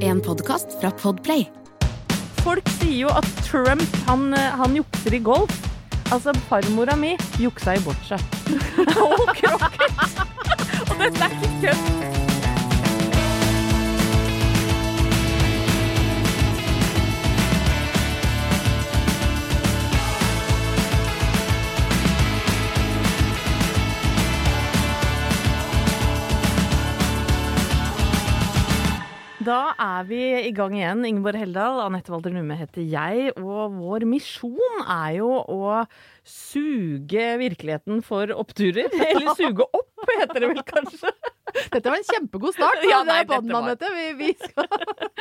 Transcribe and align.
En 0.00 0.18
podkast 0.20 0.80
fra 0.80 0.90
Podplay. 0.90 1.44
Folk 2.42 2.66
sier 2.80 3.04
jo 3.04 3.12
at 3.14 3.28
Trump 3.46 3.84
han, 4.08 4.32
han 4.34 4.74
jukser 4.74 5.14
i 5.14 5.22
golf. 5.22 5.52
Altså, 6.10 6.34
farmora 6.50 6.96
mi 6.98 7.12
juksa 7.38 7.76
i 7.78 7.84
boccia. 7.86 8.18
Og 9.06 9.30
krokket. 9.38 10.02
Og 10.90 10.96
dette 11.04 11.22
er 11.22 11.38
ikke 11.38 11.54
kødd. 11.68 12.19
Da 29.50 29.72
er 29.82 30.04
vi 30.06 30.20
i 30.46 30.52
gang 30.54 30.76
igjen. 30.76 31.00
Ingeborg 31.08 31.40
Heldal, 31.40 31.80
Anette 31.82 32.12
Walter 32.12 32.30
Numme 32.30 32.54
heter 32.54 32.84
jeg. 32.86 33.32
Og 33.40 33.72
vår 33.80 34.04
misjon 34.06 34.84
er 34.84 35.16
jo 35.16 35.30
å 35.42 35.80
suge 36.26 37.26
virkeligheten 37.40 38.02
for 38.06 38.30
oppturer. 38.36 38.88
Eller 39.10 39.34
suge 39.38 39.66
opp, 39.66 40.06
heter 40.20 40.40
det 40.44 40.50
vel 40.54 40.62
kanskje. 40.66 41.12
Dette 41.50 41.90
var 41.90 41.98
en 41.98 42.06
kjempegod 42.06 42.54
start. 42.54 42.84
Ja, 42.86 43.00
nei, 43.06 43.22
dette 43.26 43.50
var-. 43.50 43.74
Vi, 43.96 44.06
vi 44.20 44.28
skal... 44.38 44.68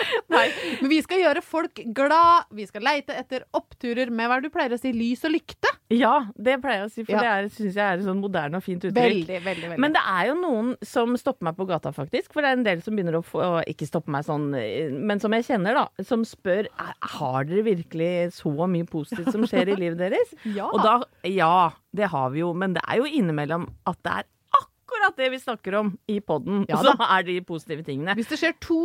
men 0.29 0.89
vi 0.91 0.99
skal 1.01 1.23
gjøre 1.23 1.41
folk 1.45 1.81
glad. 1.95 2.49
Vi 2.55 2.67
skal 2.69 2.85
leite 2.85 3.15
etter 3.17 3.45
oppturer 3.57 4.11
med 4.13 4.29
hva 4.29 4.37
du 4.43 4.49
pleier 4.53 4.75
å 4.75 4.79
si, 4.79 4.91
lys 4.93 5.23
og 5.25 5.33
lykte. 5.33 5.71
Ja, 5.89 6.27
det 6.37 6.59
pleier 6.61 6.83
jeg 6.83 6.89
å 6.89 6.93
si, 6.93 7.05
for 7.07 7.17
Ja. 7.17 7.39
det 7.41 7.49
syns 7.55 7.73
jeg 7.73 7.81
er 7.81 7.97
et 7.97 8.05
sånn 8.05 8.21
moderne 8.21 8.59
og 8.61 8.65
fint 8.65 8.83
uttrykk. 8.85 8.99
Veldig, 8.99 9.39
veldig, 9.47 9.69
veldig. 9.73 9.81
Men 9.81 9.95
det 9.97 10.03
er 10.13 10.27
jo 10.29 10.35
noen 10.37 10.69
som 10.85 11.15
stopper 11.17 11.49
meg 11.49 11.57
på 11.57 11.65
gata, 11.69 11.91
faktisk. 11.95 12.29
For 12.35 12.45
det 12.45 12.51
er 12.53 12.59
en 12.59 12.67
del 12.67 12.83
som 12.85 12.93
begynner 12.97 13.17
å 13.19 13.23
få 13.25 13.41
Ikke 13.69 13.87
stoppe 13.89 14.11
meg 14.13 14.27
sånn, 14.27 14.51
men 14.53 15.19
som 15.23 15.33
jeg 15.33 15.47
kjenner, 15.49 15.79
da. 15.81 16.05
Som 16.05 16.21
spør 16.27 16.67
"Er- 16.69 16.95
har 17.15 17.47
dere 17.49 17.63
virkelig 17.65 18.11
så 18.37 18.53
mye 18.69 18.85
positivt 18.89 19.31
som 19.33 19.43
skjer 19.49 19.73
i 19.73 19.79
livet 19.81 19.97
deres. 20.05 20.29
Ja. 20.59 20.65
Og 20.73 20.81
da 20.83 20.88
Ja, 21.27 21.71
det 21.95 22.09
har 22.13 22.33
vi 22.33 22.43
jo. 22.43 22.51
Men 22.57 22.75
det 22.77 22.83
er 22.87 23.01
jo 23.01 23.07
innimellom 23.09 23.69
at 23.89 23.99
det 24.05 24.17
er 24.21 24.27
akkurat 24.59 25.15
det 25.19 25.29
vi 25.31 25.39
snakker 25.39 25.75
om 25.79 25.91
i 26.09 26.17
poden, 26.25 26.63
Ja 26.69 26.79
som 26.83 26.99
er 27.05 27.23
de 27.27 27.37
positive 27.45 27.85
tingene. 27.87 28.15
Hvis 28.17 28.31
det 28.31 28.39
skjer 28.41 28.55
to 28.63 28.79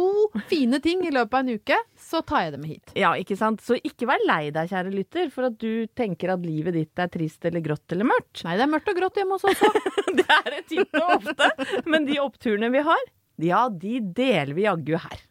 fine 0.51 0.79
ting 0.85 1.03
i 1.09 1.13
løpet 1.15 1.35
av 1.35 1.43
en 1.47 1.59
uke, 1.59 1.79
så 1.99 2.21
tar 2.27 2.45
jeg 2.47 2.55
dem 2.55 2.67
hit. 2.69 2.93
Ja, 2.99 3.15
ikke 3.19 3.39
sant? 3.41 3.65
Så 3.65 3.79
ikke 3.81 4.09
vær 4.11 4.23
lei 4.29 4.51
deg, 4.55 4.69
kjære 4.71 4.93
lytter, 4.95 5.33
for 5.35 5.49
at 5.49 5.57
du 5.61 5.87
tenker 5.97 6.35
at 6.37 6.45
livet 6.45 6.77
ditt 6.77 7.03
er 7.03 7.11
trist 7.13 7.45
eller 7.49 7.65
grått 7.65 7.97
eller 7.97 8.09
mørkt. 8.13 8.45
Nei, 8.47 8.57
det 8.61 8.67
er 8.67 8.73
mørkt 8.77 8.93
og 8.93 9.01
grått 9.01 9.21
hjemme 9.21 9.39
hos 9.39 9.49
oss 9.49 9.65
også. 9.69 9.95
Det 10.21 10.27
er 10.31 10.51
det 10.55 10.61
titt 10.71 10.95
og 11.01 11.09
ofte. 11.17 11.49
Men 11.91 12.05
de 12.07 12.21
oppturene 12.23 12.69
vi 12.71 12.85
har, 12.87 13.01
ja, 13.43 13.65
de 13.69 13.99
deler 14.15 14.55
vi 14.55 14.69
jaggu 14.69 14.95
her. 15.03 15.25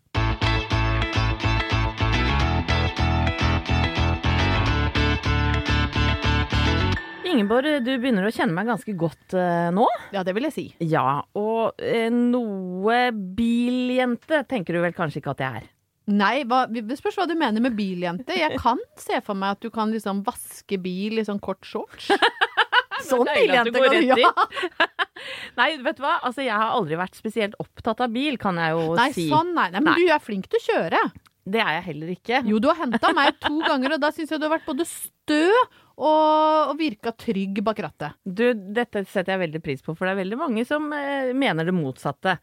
Ingeborg, 7.34 7.80
du 7.86 7.92
begynner 7.98 8.28
å 8.28 8.34
kjenne 8.34 8.54
meg 8.56 8.70
ganske 8.70 8.94
godt 8.98 9.36
eh, 9.38 9.70
nå. 9.74 9.86
Ja, 10.16 10.24
det 10.26 10.36
vil 10.38 10.48
jeg 10.50 10.56
si. 10.56 10.66
Ja, 10.86 11.24
og 11.40 11.82
eh, 11.82 12.10
noe 12.14 13.08
biljente 13.14 14.44
tenker 14.50 14.78
du 14.78 14.84
vel 14.86 14.96
kanskje 14.98 15.22
ikke 15.24 15.34
at 15.36 15.44
jeg 15.44 15.64
er? 15.64 15.70
Nei, 16.14 16.42
hva, 16.50 16.66
det 16.68 16.98
spørs 17.00 17.16
hva 17.16 17.26
du 17.30 17.36
mener 17.40 17.64
med 17.64 17.78
biljente. 17.78 18.36
Jeg 18.36 18.58
kan 18.60 18.82
se 19.00 19.22
for 19.24 19.40
meg 19.40 19.56
at 19.56 19.64
du 19.64 19.70
kan 19.72 19.92
liksom 19.94 20.20
vaske 20.28 20.80
bil 20.84 21.22
i 21.22 21.24
sånn 21.24 21.40
kort 21.44 21.64
shorts. 21.68 22.10
Sånn 23.04 23.28
biljente 23.28 23.72
kan 23.74 23.96
du 23.96 24.20
ja. 24.22 24.32
Nei, 25.60 25.70
vet 25.84 25.98
du 25.98 26.04
hva? 26.04 26.18
Altså, 26.24 26.44
jeg 26.46 26.54
har 26.56 26.76
aldri 26.76 26.98
vært 27.00 27.18
spesielt 27.18 27.56
opptatt 27.62 28.04
av 28.04 28.12
bil, 28.14 28.38
kan 28.40 28.60
jeg 28.60 28.76
jo 28.76 28.94
Nei, 29.00 29.10
si. 29.16 29.26
sånn 29.32 29.54
nei. 29.56 29.70
nei. 29.74 29.80
Men 29.82 29.90
Nei. 29.94 29.96
du 30.04 30.12
er 30.14 30.22
flink 30.24 30.48
til 30.52 30.60
å 30.60 30.66
kjøre. 30.68 31.02
Det 31.44 31.60
er 31.60 31.74
jeg 31.80 31.84
heller 31.90 32.12
ikke. 32.14 32.44
Jo, 32.48 32.60
du 32.64 32.70
har 32.72 32.78
henta 32.86 33.10
meg 33.16 33.36
to 33.44 33.58
ganger, 33.66 33.98
og 33.98 34.04
da 34.04 34.12
syns 34.16 34.32
jeg 34.32 34.40
du 34.40 34.46
har 34.48 34.54
vært 34.58 34.68
både 34.70 34.86
stø 34.88 35.42
og, 35.94 36.72
og 36.72 36.78
virka 36.80 37.12
trygg 37.20 37.60
bak 37.68 37.78
rattet. 37.84 38.16
Du, 38.26 38.46
dette 38.74 39.04
setter 39.12 39.36
jeg 39.36 39.42
veldig 39.44 39.62
pris 39.66 39.84
på, 39.86 39.94
for 39.94 40.08
det 40.08 40.14
er 40.16 40.22
veldig 40.24 40.40
mange 40.40 40.64
som 40.66 40.88
eh, 40.96 41.30
mener 41.38 41.68
det 41.68 41.76
motsatte. 41.76 42.38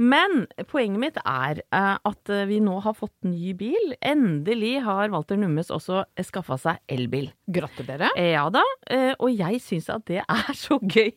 Men 0.00 0.46
poenget 0.70 1.02
mitt 1.02 1.18
er 1.20 1.60
eh, 1.66 1.96
at 2.08 2.32
vi 2.48 2.60
nå 2.64 2.78
har 2.86 2.96
fått 2.96 3.26
ny 3.26 3.52
bil. 3.58 3.92
Endelig 4.00 4.76
har 4.86 5.10
Walter 5.12 5.36
Nummes 5.40 5.68
også 5.74 6.04
skaffa 6.24 6.56
seg 6.62 6.80
elbil. 6.94 7.28
Gratulerer. 7.50 8.14
Eh, 8.16 8.32
Ja 8.38 8.46
da, 8.54 8.62
eh, 8.90 9.12
og 9.18 9.34
jeg 9.34 9.60
syns 9.66 9.90
at 9.92 10.06
det 10.10 10.22
er 10.24 10.54
så 10.64 10.78
gøy 10.80 11.12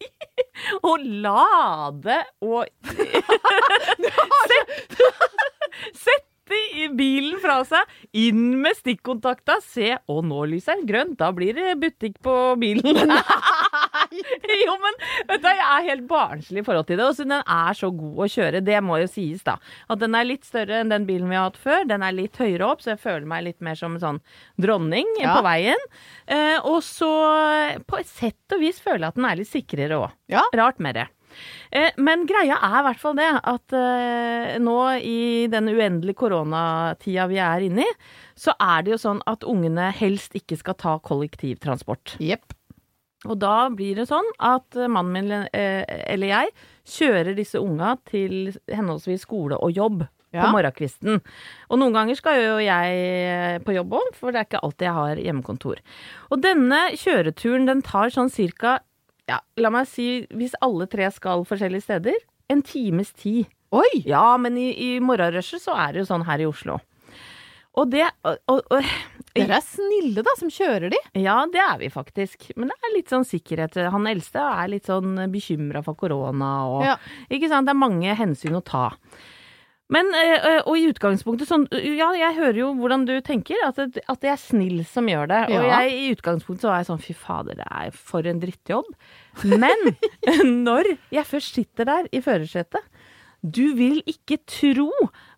å 0.83 0.97
lade 0.99 2.17
og 2.43 2.65
Sett 5.93 6.26
i 6.55 6.87
bilen 6.95 7.39
fra 7.43 7.59
seg, 7.67 7.83
inn 8.13 8.61
med 8.61 8.77
stikkontakta, 8.77 9.59
se, 9.65 9.95
og 10.07 10.23
nå 10.27 10.45
lyser 10.53 10.77
den 10.79 10.87
grønt, 10.89 11.17
da 11.19 11.31
blir 11.35 11.57
det 11.57 11.75
butikk 11.81 12.19
på 12.23 12.35
bilen. 12.61 12.97
jo, 14.65 14.75
men 14.81 14.99
vet 15.27 15.43
du, 15.43 15.47
jeg 15.49 15.63
er 15.65 15.87
helt 15.89 16.05
barnslig 16.09 16.61
i 16.61 16.65
forhold 16.67 16.87
til 16.89 16.99
det, 16.99 17.07
og 17.07 17.17
siden 17.17 17.35
den 17.37 17.51
er 17.57 17.77
så 17.77 17.89
god 17.93 18.23
å 18.23 18.29
kjøre, 18.31 18.63
det 18.65 18.79
må 18.85 18.99
jo 19.01 19.09
sies 19.11 19.43
da. 19.47 19.57
At 19.91 20.01
den 20.03 20.15
er 20.17 20.27
litt 20.27 20.47
større 20.47 20.81
enn 20.81 20.93
den 20.93 21.07
bilen 21.09 21.29
vi 21.31 21.37
har 21.39 21.49
hatt 21.49 21.59
før, 21.61 21.85
den 21.89 22.05
er 22.05 22.15
litt 22.15 22.39
høyere 22.41 22.69
opp, 22.69 22.83
så 22.83 22.93
jeg 22.93 23.03
føler 23.03 23.27
meg 23.29 23.45
litt 23.49 23.59
mer 23.65 23.77
som 23.79 23.97
en 23.97 24.03
sånn 24.03 24.21
dronning 24.61 25.09
Ja. 25.21 25.37
på 25.37 25.43
veien. 25.45 25.83
Eh, 26.27 26.57
og 26.63 26.81
så 26.85 27.11
på 27.87 27.99
et 27.99 28.09
sett 28.09 28.55
og 28.55 28.63
vis 28.63 28.79
føler 28.83 29.07
jeg 29.07 29.13
at 29.13 29.19
den 29.19 29.29
er 29.29 29.39
litt 29.41 29.51
sikrere 29.51 30.01
òg. 30.01 30.11
Ja. 30.31 30.43
Rart 30.55 30.79
med 30.83 30.95
det. 30.99 31.07
Eh, 31.71 31.91
Men 31.97 32.25
greia 32.29 32.55
er 32.63 32.79
i 32.79 32.83
hvert 32.87 32.99
fall 33.01 33.15
det 33.19 33.29
at 33.43 33.73
eh, 33.77 34.57
nå 34.63 34.77
i 35.03 35.47
den 35.51 35.67
uendelige 35.73 36.15
koronatida 36.21 37.27
vi 37.31 37.37
er 37.43 37.65
inne 37.67 37.83
i, 37.85 37.95
så 38.37 38.53
er 38.59 38.83
det 38.85 38.91
jo 38.95 39.01
sånn 39.01 39.21
at 39.27 39.43
ungene 39.43 39.89
helst 39.97 40.35
ikke 40.37 40.57
skal 40.59 40.77
ta 40.79 40.97
kollektivtransport. 40.99 42.17
Yep. 42.23 42.53
Og 43.27 43.39
da 43.41 43.67
blir 43.73 43.95
det 43.97 44.05
sånn 44.07 44.27
at 44.39 44.77
mannen 44.87 45.11
min 45.15 45.31
eh, 45.51 45.83
eller 46.13 46.27
jeg 46.31 46.51
kjører 46.87 47.33
disse 47.35 47.59
unga 47.59 47.95
til 48.07 48.53
henholdsvis 48.69 49.25
skole 49.27 49.57
og 49.57 49.73
jobb 49.75 50.05
Ja. 50.35 50.41
på 50.43 50.49
morgenkvisten. 50.57 51.21
Og 51.71 51.79
noen 51.79 51.93
ganger 51.95 52.17
skal 52.19 52.35
jo 52.41 52.55
jeg 52.59 53.61
på 53.63 53.73
jobb 53.73 53.93
òg, 53.95 54.09
for 54.13 54.35
det 54.35 54.41
er 54.41 54.45
ikke 54.49 54.59
alltid 54.61 54.85
jeg 54.85 54.93
har 54.97 55.21
hjemmekontor. 55.23 55.79
Og 56.29 56.41
denne 56.43 56.79
kjøreturen 56.99 57.65
den 57.65 57.81
tar 57.81 58.11
sånn 58.11 58.29
cirka 58.29 58.73
ja, 59.27 59.41
la 59.59 59.71
meg 59.73 59.87
si, 59.91 60.25
hvis 60.35 60.55
alle 60.63 60.87
tre 60.91 61.09
skal 61.13 61.45
forskjellige 61.47 61.87
steder, 61.87 62.19
en 62.51 62.63
times 62.63 63.11
tid. 63.17 63.47
Oi! 63.75 64.03
Ja, 64.07 64.37
men 64.39 64.55
i, 64.59 64.69
i 64.71 64.91
morgenrushet 65.03 65.63
så 65.63 65.75
er 65.75 65.93
det 65.93 66.05
jo 66.05 66.11
sånn 66.13 66.25
her 66.27 66.43
i 66.43 66.47
Oslo. 66.47 66.79
Og 67.77 67.91
det 67.91 68.07
og, 68.25 68.39
og, 68.49 68.85
Dere 69.37 69.59
er 69.59 69.65
snille, 69.65 70.23
da, 70.25 70.33
som 70.39 70.49
kjører 70.49 70.89
de. 70.89 70.99
Ja, 71.21 71.35
det 71.51 71.61
er 71.61 71.75
vi 71.77 71.91
faktisk. 71.93 72.47
Men 72.57 72.71
det 72.71 72.77
er 72.79 72.93
litt 72.95 73.11
sånn 73.13 73.27
sikkerhet. 73.27 73.75
Han 73.93 74.07
eldste 74.09 74.41
er 74.41 74.71
litt 74.71 74.89
sånn 74.89 75.27
bekymra 75.33 75.83
for 75.85 75.99
korona 75.99 76.51
og 76.71 76.85
Ja. 76.87 76.95
Ikke 77.29 77.51
sant. 77.51 77.69
Det 77.69 77.75
er 77.75 77.83
mange 77.83 78.15
hensyn 78.17 78.57
å 78.57 78.63
ta. 78.65 78.87
Men, 79.89 80.09
eh, 80.19 80.57
og 80.67 80.75
i 80.75 80.89
utgangspunktet 80.91 81.47
sånn 81.47 81.63
Ja, 81.71 82.09
jeg 82.19 82.35
hører 82.35 82.57
jo 82.59 82.73
hvordan 82.75 83.05
du 83.07 83.13
tenker, 83.23 83.55
at, 83.63 83.77
det- 83.79 84.03
at 84.07 84.19
det 84.19 84.29
er 84.33 84.35
snill 84.41 84.81
som 84.85 85.07
gjør 85.07 85.27
det. 85.31 85.41
Og 85.55 85.63
jeg 85.71 85.91
i 85.95 86.09
utgangspunktet 86.15 86.65
så 86.65 86.69
var 86.73 86.81
jeg 86.81 86.89
sånn 86.89 87.03
fy 87.05 87.13
fader, 87.15 87.55
det 87.55 87.67
er 87.71 87.91
for 87.95 88.27
en 88.27 88.41
drittjobb. 88.41 88.89
Men 89.45 89.77
når 90.67 90.89
jeg 91.15 91.23
først 91.29 91.55
sitter 91.55 91.85
der 91.87 92.09
i 92.11 92.19
førersetet, 92.19 92.83
du 93.47 93.75
vil 93.77 94.01
ikke 94.09 94.39
tro 94.49 94.89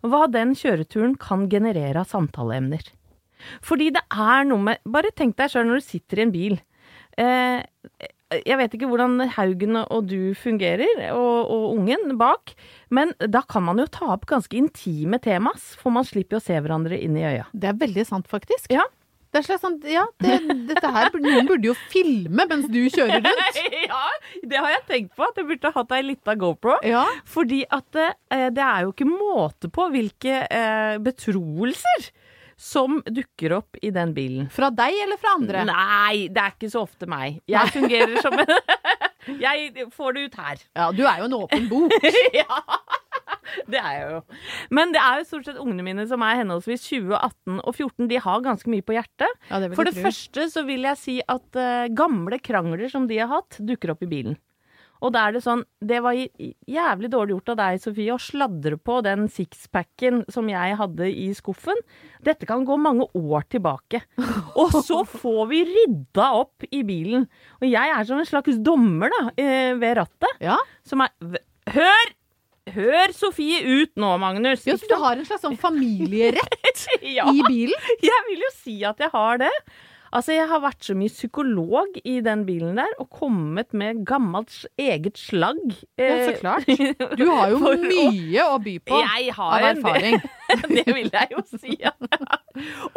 hva 0.02 0.24
den 0.32 0.56
kjøreturen 0.58 1.14
kan 1.20 1.46
generere 1.52 2.00
av 2.02 2.08
samtaleemner. 2.10 2.82
Fordi 3.62 3.90
det 3.94 4.02
er 4.10 4.44
noe 4.48 4.58
med 4.60 4.78
Bare 4.84 5.12
tenk 5.16 5.36
deg 5.38 5.48
sjøl 5.52 5.68
når 5.68 5.78
du 5.80 5.86
sitter 5.86 6.18
i 6.18 6.22
en 6.26 6.32
bil. 6.34 6.58
Eh, 7.16 7.62
jeg 8.30 8.58
vet 8.60 8.76
ikke 8.76 8.88
hvordan 8.90 9.18
Haugen 9.34 9.80
og 9.80 10.06
du 10.10 10.32
fungerer, 10.38 11.10
og, 11.14 11.50
og 11.50 11.64
ungen 11.74 12.16
bak, 12.20 12.54
men 12.94 13.12
da 13.18 13.42
kan 13.48 13.64
man 13.66 13.82
jo 13.82 13.88
ta 13.90 14.12
opp 14.14 14.28
ganske 14.30 14.56
intime 14.56 15.18
temas, 15.22 15.74
for 15.80 15.94
man 15.94 16.06
slipper 16.06 16.38
jo 16.38 16.42
å 16.42 16.46
se 16.46 16.56
hverandre 16.58 16.98
inn 17.00 17.18
i 17.18 17.26
øya. 17.26 17.48
Det 17.52 17.72
er 17.72 17.78
veldig 17.80 18.06
sant, 18.06 18.30
faktisk. 18.30 18.70
Ja. 18.72 18.86
Det 19.30 19.38
er 19.38 19.44
slags 19.46 19.62
sånn, 19.62 19.76
ja, 19.86 20.02
det, 20.18 20.40
dette 20.66 20.88
her, 20.90 21.12
Noen 21.22 21.46
burde 21.46 21.68
jo 21.68 21.74
filme 21.92 22.48
mens 22.50 22.64
du 22.66 22.80
kjører 22.90 23.20
rundt. 23.28 23.60
ja, 23.86 24.00
det 24.42 24.58
har 24.58 24.72
jeg 24.74 24.82
tenkt 24.88 25.12
på, 25.14 25.28
at 25.28 25.38
jeg 25.38 25.46
burde 25.52 25.70
hatt 25.76 25.94
ei 25.94 26.00
lita 26.08 26.34
GoPro. 26.38 26.80
Ja. 26.82 27.04
Fordi 27.30 27.60
at 27.70 28.00
eh, 28.02 28.48
det 28.50 28.64
er 28.64 28.88
jo 28.88 28.90
ikke 28.90 29.06
måte 29.06 29.70
på 29.70 29.86
hvilke 29.94 30.42
eh, 30.50 30.96
betroelser 31.06 32.10
som 32.60 33.00
dukker 33.06 33.54
opp 33.56 33.78
i 33.80 33.90
den 33.94 34.12
bilen. 34.16 34.50
Fra 34.52 34.68
deg 34.74 34.98
eller 35.06 35.20
fra 35.20 35.34
andre? 35.38 35.64
Nei, 35.70 36.28
det 36.28 36.42
er 36.42 36.56
ikke 36.56 36.72
så 36.72 36.84
ofte 36.84 37.08
meg. 37.08 37.40
Jeg 37.48 37.72
fungerer 37.72 38.20
som 38.20 38.36
en 38.36 38.52
Jeg 39.40 39.86
får 39.92 40.16
det 40.16 40.22
ut 40.28 40.36
her. 40.40 40.60
Ja, 40.76 40.90
Du 40.96 41.02
er 41.04 41.20
jo 41.22 41.28
en 41.28 41.36
åpen 41.36 41.68
bok. 41.70 41.94
ja. 42.40 42.60
Det 43.70 43.80
er 43.80 43.94
jeg 43.96 44.10
jo. 44.12 44.20
Men 44.76 44.92
det 44.94 45.00
er 45.02 45.20
jo 45.20 45.26
stort 45.28 45.48
sett 45.48 45.60
ungene 45.60 45.84
mine 45.86 46.04
som 46.08 46.22
er 46.24 46.38
henholdsvis 46.40 46.84
20, 46.88 47.16
18 47.16 47.58
og 47.60 47.72
14. 47.74 48.08
De 48.10 48.20
har 48.22 48.44
ganske 48.44 48.72
mye 48.72 48.84
på 48.86 48.96
hjertet. 48.96 49.40
Ja, 49.50 49.60
det 49.62 49.72
For 49.78 49.88
det 49.88 49.96
første 49.98 50.46
så 50.52 50.64
vil 50.68 50.86
jeg 50.88 51.00
si 51.00 51.16
at 51.24 51.58
uh, 51.58 51.88
gamle 51.96 52.38
krangler 52.42 52.92
som 52.92 53.08
de 53.10 53.18
har 53.20 53.30
hatt, 53.32 53.58
dukker 53.58 53.94
opp 53.94 54.04
i 54.06 54.10
bilen. 54.10 54.38
Og 55.00 55.12
da 55.14 55.26
er 55.26 55.36
det 55.36 55.42
sånn 55.44 55.62
Det 55.80 56.00
var 56.04 56.16
jævlig 56.16 57.10
dårlig 57.12 57.36
gjort 57.36 57.52
av 57.54 57.58
deg, 57.62 57.80
Sofie, 57.82 58.14
å 58.14 58.20
sladre 58.20 58.76
på 58.76 59.00
den 59.06 59.26
sixpacken 59.32 60.22
som 60.32 60.48
jeg 60.50 60.76
hadde 60.80 61.08
i 61.08 61.30
skuffen. 61.36 61.80
Dette 62.26 62.48
kan 62.48 62.66
gå 62.68 62.76
mange 62.80 63.06
år 63.16 63.46
tilbake. 63.52 64.02
Og 64.60 64.74
så 64.84 65.02
får 65.08 65.42
vi 65.50 65.64
rydda 65.68 66.30
opp 66.42 66.68
i 66.70 66.82
bilen. 66.86 67.26
Og 67.60 67.68
jeg 67.70 67.96
er 67.96 68.08
som 68.08 68.20
en 68.20 68.28
slags 68.28 68.60
dommer, 68.64 69.12
da, 69.16 69.26
eh, 69.40 69.72
ved 69.80 69.96
rattet. 70.02 70.40
Ja. 70.44 70.58
Som 70.86 71.06
er 71.06 71.40
Hør! 71.70 72.16
Hør 72.70 73.12
Sofie 73.16 73.62
ut 73.64 73.96
nå, 73.98 74.10
Magnus! 74.20 74.66
Ja, 74.68 74.76
så 74.78 74.86
du 74.90 74.96
har 75.00 75.16
en 75.18 75.26
slags 75.26 75.42
sånn 75.46 75.56
familierett 75.58 76.84
ja. 77.16 77.26
i 77.32 77.40
bilen? 77.46 77.88
Jeg 78.04 78.26
vil 78.28 78.44
jo 78.44 78.50
si 78.58 78.76
at 78.86 79.00
jeg 79.02 79.10
har 79.14 79.40
det. 79.42 79.50
Altså, 80.12 80.32
jeg 80.34 80.48
har 80.50 80.58
vært 80.64 80.82
så 80.82 80.94
mye 80.98 81.12
psykolog 81.12 81.98
i 82.04 82.16
den 82.26 82.40
bilen 82.48 82.74
der, 82.80 82.90
og 82.98 83.10
kommet 83.14 83.72
med 83.78 84.00
gammelt 84.08 84.64
eget 84.80 85.18
slagg. 85.20 85.60
Ja, 86.00 86.16
så 86.26 86.32
eh, 86.32 86.38
klart. 86.40 86.66
Du 87.20 87.24
har 87.30 87.52
jo 87.52 87.60
mye 87.62 88.42
å- 88.42 88.56
å 88.56 88.58
by 88.64 88.74
på 88.90 88.98
av 88.98 89.66
erfaring. 89.70 90.18
det 90.74 90.86
vil 90.90 91.10
jeg 91.14 91.28
jo 91.30 91.44
si. 91.46 91.76
Ja. 91.78 91.92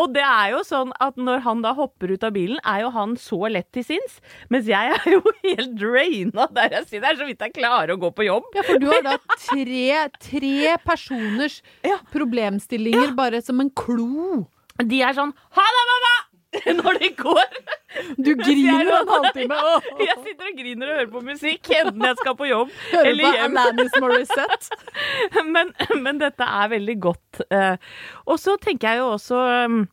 Og 0.02 0.10
det 0.16 0.24
er 0.26 0.56
jo 0.56 0.64
sånn 0.66 0.90
at 1.00 1.20
når 1.22 1.44
han 1.46 1.62
da 1.62 1.76
hopper 1.78 2.16
ut 2.16 2.26
av 2.26 2.34
bilen, 2.34 2.58
er 2.66 2.82
jo 2.88 2.90
han 2.96 3.14
så 3.22 3.44
lett 3.54 3.70
til 3.78 3.86
sinns. 3.86 4.18
Mens 4.50 4.66
jeg 4.72 4.96
er 4.98 5.06
jo 5.14 5.22
helt 5.46 5.78
draina 5.78 6.48
der 6.58 6.80
jeg 6.80 6.90
sitter, 6.96 7.20
så 7.22 7.30
vidt 7.30 7.46
jeg 7.46 7.54
klarer 7.60 7.94
å 7.94 8.00
gå 8.02 8.10
på 8.18 8.26
jobb. 8.26 8.50
Ja, 8.58 8.66
for 8.66 8.82
du 8.82 8.90
har 8.90 9.06
da 9.06 9.18
tre, 9.38 10.10
tre 10.18 10.76
personers 10.84 11.62
Ja. 11.86 12.00
problemstillinger 12.12 13.14
bare 13.18 13.42
som 13.46 13.62
en 13.62 13.70
klo. 13.70 14.48
De 14.82 15.04
er 15.06 15.14
sånn 15.14 15.30
Ha 15.54 15.64
det, 15.78 15.84
mamma! 15.94 16.14
Når 16.80 17.00
det 17.02 17.10
går. 17.18 17.58
Du 18.18 18.32
griner 18.40 18.92
en 19.00 19.10
halvtime. 19.10 19.58
Åh. 19.58 19.88
Jeg 20.02 20.18
sitter 20.26 20.50
og 20.52 20.60
griner 20.60 20.92
og 20.92 21.00
hører 21.00 21.10
på 21.14 21.22
musikk, 21.26 21.72
enten 21.80 22.06
jeg 22.08 22.20
skal 22.22 22.38
på 22.40 22.48
jobb 22.50 22.72
Hører 22.94 23.10
eller 23.12 23.26
på 23.28 23.34
hjem. 23.40 23.58
Alanis 23.64 23.98
Morissette. 24.02 24.80
men, 25.56 25.74
men 26.06 26.22
dette 26.22 26.48
er 26.62 26.72
veldig 26.76 26.98
godt. 27.10 27.44
eh. 27.50 27.76
Og 28.30 28.40
så 28.42 28.58
tenker 28.62 28.94
jeg 28.94 29.04
jo 29.04 29.12
også 29.16 29.42
um, 29.68 29.84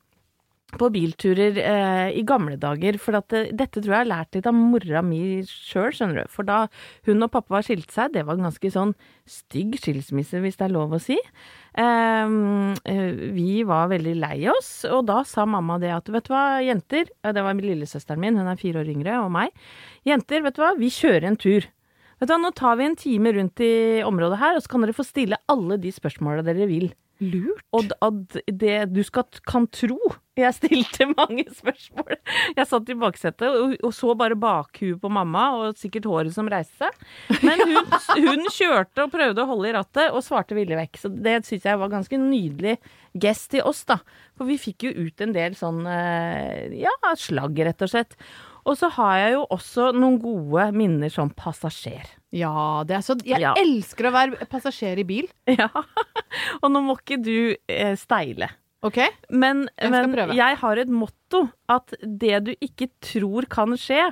på 0.79 0.89
bilturer 0.95 1.57
eh, 1.59 2.11
i 2.19 2.23
gamle 2.27 2.57
dager. 2.61 2.99
For 3.01 3.17
det, 3.17 3.43
dette 3.59 3.81
tror 3.81 3.89
jeg 3.89 3.97
jeg 3.97 4.05
har 4.05 4.11
lært 4.11 4.37
litt 4.37 4.49
av 4.51 4.57
mora 4.57 5.03
mi 5.05 5.41
sjøl, 5.49 5.91
skjønner 5.97 6.23
du. 6.23 6.33
For 6.33 6.47
da 6.47 6.61
hun 7.09 7.27
og 7.27 7.33
pappa 7.35 7.63
skilte 7.67 7.95
seg, 7.95 8.15
det 8.15 8.25
var 8.29 8.39
en 8.39 8.47
ganske 8.49 8.73
sånn 8.75 8.95
stygg 9.31 9.77
skilsmisse, 9.81 10.43
hvis 10.43 10.61
det 10.61 10.69
er 10.69 10.75
lov 10.75 10.95
å 10.97 11.03
si. 11.03 11.19
Ehm, 11.81 12.77
eh, 12.85 13.11
vi 13.35 13.63
var 13.67 13.91
veldig 13.93 14.17
lei 14.19 14.39
oss, 14.51 14.73
og 14.91 15.05
da 15.11 15.21
sa 15.27 15.47
mamma 15.47 15.79
det 15.83 15.93
at 15.95 16.09
vet 16.11 16.27
du 16.27 16.33
hva, 16.35 16.59
jenter 16.67 17.07
Det 17.23 17.45
var 17.45 17.55
lillesøsteren 17.55 18.21
min, 18.21 18.39
hun 18.41 18.51
er 18.51 18.59
fire 18.59 18.83
år 18.83 18.91
yngre, 18.91 19.21
og 19.23 19.31
meg. 19.35 19.55
Jenter, 20.07 20.43
vet 20.43 20.57
du 20.57 20.65
hva, 20.65 20.75
vi 20.79 20.91
kjører 20.91 21.31
en 21.31 21.39
tur. 21.39 21.69
Vet 22.19 22.29
du 22.29 22.35
hva, 22.35 22.41
Nå 22.43 22.51
tar 22.57 22.81
vi 22.81 22.89
en 22.89 22.99
time 22.99 23.33
rundt 23.37 23.63
i 23.65 24.03
området 24.07 24.41
her, 24.43 24.57
og 24.57 24.65
så 24.65 24.75
kan 24.75 24.85
dere 24.85 24.97
få 24.97 25.07
stille 25.07 25.39
alle 25.51 25.79
de 25.81 25.95
spørsmåla 25.95 26.45
dere 26.47 26.67
vil. 26.71 26.91
Lurt. 27.21 27.63
Og 27.77 27.91
at 28.01 28.37
det 28.49 28.77
du 28.95 29.01
skal, 29.05 29.27
kan 29.49 29.67
tro 29.69 29.99
Jeg 30.39 30.55
stilte 30.57 31.05
mange 31.19 31.45
spørsmål. 31.53 32.17
Jeg 32.57 32.69
satt 32.71 32.93
i 32.93 32.97
baksetet 32.97 33.49
og, 33.51 33.75
og 33.85 33.93
så 33.93 34.15
bare 34.17 34.39
bakhuet 34.41 35.01
på 35.03 35.11
mamma 35.13 35.45
og 35.59 35.77
sikkert 35.81 36.09
håret 36.09 36.35
som 36.35 36.49
reiste 36.51 36.87
seg. 36.87 37.43
Men 37.45 37.61
hun, 37.69 37.93
hun 38.25 38.47
kjørte 38.49 39.05
og 39.05 39.13
prøvde 39.13 39.45
å 39.45 39.51
holde 39.53 39.69
i 39.69 39.77
rattet 39.77 40.15
og 40.15 40.25
svarte 40.25 40.57
villig 40.57 40.79
vekk. 40.81 41.03
Så 41.03 41.13
det 41.13 41.43
syns 41.49 41.69
jeg 41.69 41.83
var 41.83 41.93
ganske 41.93 42.21
nydelig 42.23 42.79
gest 43.21 43.51
til 43.53 43.67
oss, 43.69 43.83
da. 43.89 43.99
For 44.39 44.49
vi 44.49 44.57
fikk 44.61 44.89
jo 44.89 45.09
ut 45.09 45.21
en 45.21 45.35
del 45.37 45.59
sånn 45.59 45.83
eh, 45.91 46.71
ja, 46.81 46.95
slagg, 47.19 47.59
rett 47.67 47.85
og 47.85 47.93
slett. 47.93 48.17
Og 48.69 48.77
så 48.77 48.91
har 48.93 49.15
jeg 49.19 49.35
jo 49.39 49.45
også 49.57 49.91
noen 49.97 50.19
gode 50.21 50.67
minner 50.77 51.13
som 51.13 51.31
passasjer. 51.33 52.09
Ja, 52.37 52.83
det 52.87 52.99
er 52.99 53.05
så 53.05 53.17
Jeg 53.27 53.41
Ja. 53.43 53.55
elsker 53.59 54.11
å 54.11 54.13
være 54.15 54.47
passasjer 54.51 55.01
i 55.01 55.07
bil. 55.09 55.31
Ja. 55.61 55.69
Og 56.63 56.71
nå 56.71 56.83
må 56.85 56.99
ikke 57.01 57.19
du 57.23 57.57
eh, 57.69 57.95
steile. 57.99 58.51
OK? 58.87 59.01
Men, 59.31 59.67
skal 59.77 59.91
men 59.93 60.13
prøve. 60.15 60.37
jeg 60.39 60.57
har 60.61 60.79
et 60.81 60.89
motto 60.89 61.43
at 61.69 61.93
det 62.01 62.39
du 62.47 62.53
ikke 62.63 62.89
tror 63.05 63.49
kan 63.51 63.75
skje, 63.77 64.07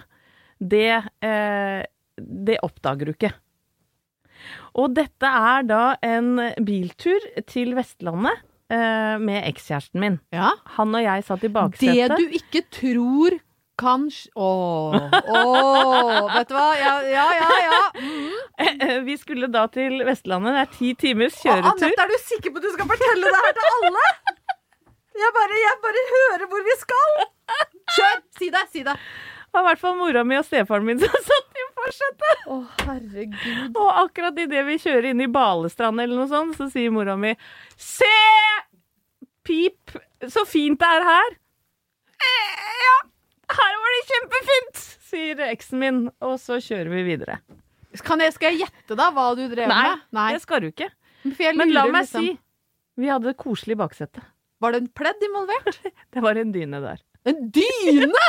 det, 0.61 1.05
eh, 1.25 1.85
det 2.19 2.59
oppdager 2.67 3.09
du 3.09 3.15
ikke. 3.15 3.31
Og 4.79 4.93
dette 4.95 5.27
er 5.31 5.65
da 5.67 5.83
en 6.05 6.35
biltur 6.65 7.23
til 7.49 7.73
Vestlandet 7.79 8.43
eh, 8.71 9.17
med 9.23 9.47
ekskjæresten 9.49 10.03
min. 10.03 10.19
Ja. 10.35 10.53
Han 10.77 10.95
og 10.95 11.03
jeg 11.07 11.25
satt 11.27 11.45
i 11.47 11.49
Det 11.49 12.09
du 12.19 12.25
ikke 12.39 12.65
tror 12.71 13.39
kan 13.79 14.07
Å! 14.35 14.49
Åh, 14.99 16.29
vet 16.35 16.51
du 16.51 16.55
hva? 16.57 16.67
Ja, 16.81 16.95
ja, 17.07 17.27
ja. 17.39 17.49
ja. 17.69 18.99
Vi 19.07 19.17
skulle 19.21 19.49
da 19.53 19.67
til 19.73 20.03
Vestlandet. 20.07 20.57
Det 20.57 20.65
er 20.67 20.73
ti 20.75 20.93
timers 21.07 21.39
Å, 21.39 21.43
kjøretur. 21.47 21.87
Anette, 21.89 22.05
er 22.05 22.13
du 22.13 22.19
sikker 22.27 22.53
på 22.55 22.61
at 22.63 22.67
du 22.69 22.71
skal 22.75 22.91
fortelle 22.91 23.33
det 23.33 23.43
her 23.47 23.57
til 23.59 23.73
alle? 23.79 24.05
Jeg 25.19 25.35
bare, 25.35 25.57
jeg 25.65 25.79
bare 25.83 26.05
hører 26.13 26.47
hvor 26.53 26.63
vi 26.69 26.77
skal. 26.83 27.19
Kjør! 27.97 28.21
Si 28.39 28.51
det, 28.55 28.65
si 28.75 28.85
det. 28.87 28.95
Det 29.49 29.57
var 29.57 29.65
i 29.65 29.69
hvert 29.71 29.81
fall 29.81 29.95
mora 29.99 30.21
mi 30.29 30.37
og 30.39 30.45
stefaren 30.45 30.85
min 30.87 30.99
som 31.01 31.15
satt 31.31 31.57
i 31.59 31.65
forsetet. 31.79 32.43
Å, 32.53 32.59
herregud. 32.85 33.79
Og 33.81 33.89
akkurat 34.05 34.37
idet 34.45 34.61
vi 34.69 34.77
kjører 34.83 35.09
inn 35.15 35.23
i 35.25 35.31
Balestrand 35.33 36.03
eller 36.05 36.19
noe 36.21 36.29
sånt, 36.31 36.55
så 36.61 36.69
sier 36.71 36.93
mora 36.95 37.17
mi 37.19 37.33
Se! 37.81 38.13
Pip, 39.49 39.95
så 40.29 40.43
fint 40.45 40.77
det 40.83 40.91
er 40.99 41.07
her. 41.09 41.37
«Eh, 42.19 42.65
Ja, 42.85 42.97
her 43.59 43.79
var 43.83 43.95
det 43.95 44.03
kjempefint, 44.13 44.83
sier 45.09 45.43
eksen 45.49 45.79
min, 45.83 46.01
og 46.25 46.37
så 46.43 46.59
kjører 46.63 46.91
vi 46.93 47.03
videre. 47.07 47.39
Kan 48.05 48.21
jeg, 48.23 48.35
skal 48.37 48.53
jeg 48.55 48.67
gjette 48.67 48.97
da 48.99 49.09
hva 49.15 49.31
du 49.35 49.45
drev 49.51 49.71
Nei, 49.71 49.97
med? 50.13 50.35
det 50.37 50.43
skal 50.45 50.61
du 50.63 50.69
ikke. 50.71 50.91
Men 51.57 51.73
la 51.75 51.87
meg 51.91 52.05
liksom- 52.05 52.27
si, 52.27 52.39
vi 52.99 53.09
hadde 53.11 53.31
det 53.33 53.39
koselig 53.41 53.75
i 53.77 53.81
baksetet. 53.81 54.23
Var 54.61 54.73
det 54.75 54.81
en 54.83 54.89
pledd 54.91 55.23
involvert? 55.23 55.79
Det 56.15 56.23
var 56.23 56.35
en 56.37 56.53
dyne 56.53 56.81
der. 56.83 57.03
En 57.27 57.51
dyne?! 57.51 58.13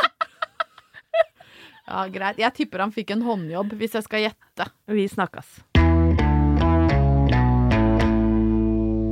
Ja, 1.90 2.04
greit. 2.06 2.38
Jeg 2.38 2.54
tipper 2.54 2.84
han 2.84 2.92
fikk 2.94 3.10
en 3.10 3.22
håndjobb, 3.26 3.72
hvis 3.80 3.96
jeg 3.98 4.04
skal 4.06 4.20
gjette. 4.22 4.66
Vi 4.94 5.08
snakkes. 5.10 5.56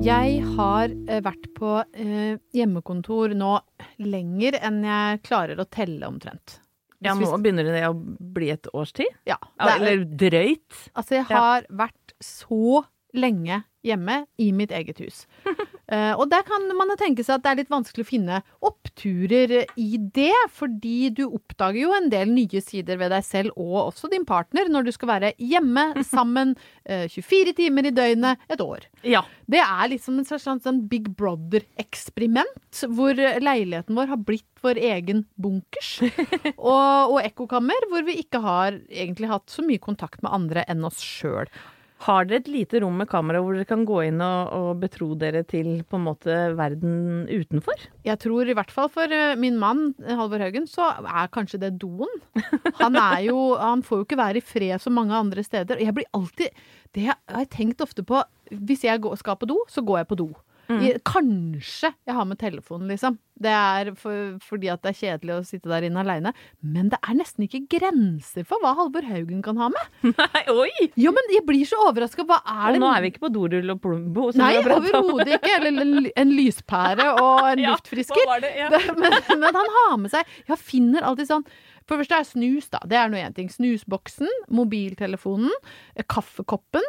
Jeg 0.09 0.39
har 0.57 0.89
eh, 0.89 1.19
vært 1.21 1.51
på 1.59 1.75
eh, 1.93 2.39
hjemmekontor 2.57 3.35
nå 3.37 3.59
lenger 4.01 4.57
enn 4.65 4.79
jeg 4.87 5.19
klarer 5.27 5.61
å 5.61 5.67
telle 5.69 6.09
omtrent. 6.09 6.63
Ja, 7.05 7.13
nå 7.15 7.29
begynner 7.43 7.69
det 7.69 7.83
å 7.87 7.93
bli 7.95 8.49
et 8.55 8.71
års 8.73 8.95
tid. 8.97 9.11
Ja, 9.29 9.37
er, 9.61 9.75
eller 9.75 10.07
drøyt. 10.09 10.73
altså, 10.95 11.19
jeg 11.19 11.27
har 11.29 11.69
vært 11.69 12.15
så 12.25 12.81
lenge 13.13 13.61
hjemme 13.87 14.23
i 14.41 14.51
mitt 14.53 14.75
eget 14.75 15.03
hus. 15.05 15.27
Eh, 15.89 16.13
og 16.21 16.27
der 16.29 16.43
kan 16.45 16.67
man 16.77 16.91
tenke 17.01 17.25
seg 17.25 17.39
at 17.39 17.45
det 17.47 17.49
er 17.49 17.59
litt 17.63 17.71
vanskelig 17.73 18.05
å 18.05 18.09
finne 18.11 18.39
oppturer 18.61 19.55
i 19.81 19.87
det, 19.97 20.35
fordi 20.53 21.09
du 21.17 21.23
oppdager 21.25 21.79
jo 21.81 21.95
en 21.97 22.11
del 22.13 22.29
nye 22.35 22.61
sider 22.61 22.99
ved 23.01 23.09
deg 23.15 23.25
selv 23.25 23.57
og 23.57 23.87
også 23.87 24.11
din 24.13 24.27
partner 24.29 24.69
når 24.69 24.85
du 24.85 24.93
skal 24.93 25.09
være 25.15 25.31
hjemme 25.41 25.87
sammen 26.11 26.53
eh, 26.85 27.07
24 27.09 27.55
timer 27.57 27.89
i 27.89 27.95
døgnet 27.97 28.45
et 28.53 28.61
år. 28.61 28.85
Ja. 29.01 29.23
Det 29.49 29.63
er 29.65 29.89
liksom 29.95 30.21
en 30.21 30.29
slags 30.29 30.45
sånn 30.45 30.85
Big 30.93 31.09
Brother-eksperiment, 31.17 32.85
hvor 32.93 33.17
leiligheten 33.17 33.97
vår 33.97 34.13
har 34.13 34.21
blitt 34.29 34.45
vår 34.61 34.83
egen 34.91 35.25
bunkers. 35.41 35.95
og, 36.59 37.15
og 37.15 37.19
ekkokammer, 37.23 37.89
hvor 37.89 38.05
vi 38.05 38.21
ikke 38.21 38.45
har 38.45 38.77
egentlig 38.93 39.33
hatt 39.33 39.49
så 39.49 39.65
mye 39.65 39.81
kontakt 39.81 40.21
med 40.21 40.37
andre 40.37 40.69
enn 40.69 40.85
oss 40.85 41.01
sjøl. 41.01 41.49
Har 42.07 42.29
dere 42.29 42.39
et 42.43 42.49
lite 42.51 42.79
rom 42.85 42.95
med 43.01 43.09
kamera 43.11 43.41
hvor 43.43 43.57
dere 43.57 43.67
kan 43.67 43.83
gå 43.87 44.03
inn 44.07 44.21
og, 44.23 44.53
og 44.55 44.69
betro 44.83 45.11
dere 45.19 45.43
til 45.49 45.81
på 45.83 45.99
en 45.99 46.05
måte 46.07 46.37
verden 46.59 47.27
utenfor? 47.27 47.89
Jeg 48.07 48.21
tror 48.23 48.47
i 48.47 48.55
hvert 48.55 48.71
fall 48.75 48.91
for 48.93 49.11
eh, 49.15 49.35
min 49.41 49.59
mann, 49.59 49.91
Halvor 50.07 50.45
Haugen, 50.45 50.69
så 50.71 50.93
er 51.03 51.33
kanskje 51.35 51.61
det 51.65 51.75
doen. 51.83 52.07
Han 52.79 52.99
jo 53.27 53.41
Han 53.69 53.83
får 53.83 54.03
jo 54.03 54.07
ikke 54.07 54.21
være 54.21 54.39
i 54.39 54.45
fred 54.45 54.79
som 54.83 54.95
mange 54.95 55.17
andre 55.17 55.43
steder. 55.43 55.79
Og 55.79 55.89
jeg 55.89 55.97
blir 55.97 56.13
alltid 56.15 56.63
Det 56.95 57.09
har 57.11 57.19
jeg 57.43 57.51
tenkt 57.57 57.83
ofte 57.83 58.07
på. 58.07 58.23
Hvis 58.49 58.87
jeg 58.87 59.03
skal 59.19 59.37
på 59.37 59.51
do, 59.51 59.59
så 59.69 59.83
går 59.83 60.05
jeg 60.05 60.09
på 60.13 60.21
do. 60.23 60.29
I, 60.69 60.91
kanskje 61.09 61.89
jeg 62.05 62.15
har 62.15 62.27
med 62.29 62.39
telefonen, 62.41 62.91
liksom. 62.93 63.15
Det 63.39 63.53
er 63.55 63.89
for, 63.97 64.35
fordi 64.43 64.69
at 64.69 64.83
det 64.83 64.91
er 64.91 64.97
kjedelig 64.99 65.33
å 65.37 65.45
sitte 65.47 65.71
der 65.71 65.87
inne 65.87 66.03
aleine. 66.03 66.33
Men 66.61 66.91
det 66.93 66.99
er 67.01 67.17
nesten 67.17 67.47
ikke 67.47 67.61
grenser 67.79 68.45
for 68.45 68.61
hva 68.61 68.75
Halvor 68.77 69.07
Haugen 69.09 69.41
kan 69.47 69.57
ha 69.63 69.69
med. 69.73 69.93
Nei, 70.19 70.43
oi! 70.53 70.89
Jo, 70.99 71.13
men 71.17 71.33
jeg 71.33 71.45
blir 71.49 71.65
så 71.71 71.79
overraska. 71.87 72.27
Hva 72.29 72.41
er 72.43 72.75
Og 72.77 72.83
nå 72.83 72.91
er 72.93 73.05
vi 73.07 73.13
ikke 73.15 73.23
på 73.25 73.31
dorull 73.33 73.73
og 73.73 73.81
Plumbo. 73.85 74.29
Nei, 74.37 74.51
overhodet 74.61 75.39
ikke. 75.39 75.55
Eller 75.57 76.13
en, 76.19 76.35
lyspære 76.37 77.09
og 77.17 77.49
en 77.55 77.63
Ja, 77.67 77.73
luftfrisker. 77.77 78.25
var 78.29 78.43
det? 78.45 78.53
Ja. 78.59 78.69
Men, 78.99 79.15
men 79.41 79.57
han 79.63 79.73
har 79.79 79.97
med 80.03 80.11
seg 80.13 80.27
Jeg 80.49 80.59
finner 80.61 81.05
alltid 81.07 81.29
sånn 81.31 81.45
For 81.87 81.95
det 81.95 82.03
første 82.03 82.19
er 82.19 82.27
snus, 82.29 82.67
da. 82.75 82.81
Det 82.91 82.99
er 82.99 83.09
nå 83.13 83.21
én 83.23 83.37
ting. 83.37 83.49
Snusboksen, 83.53 84.29
mobiltelefonen, 84.53 85.55
kaffekoppen, 86.11 86.85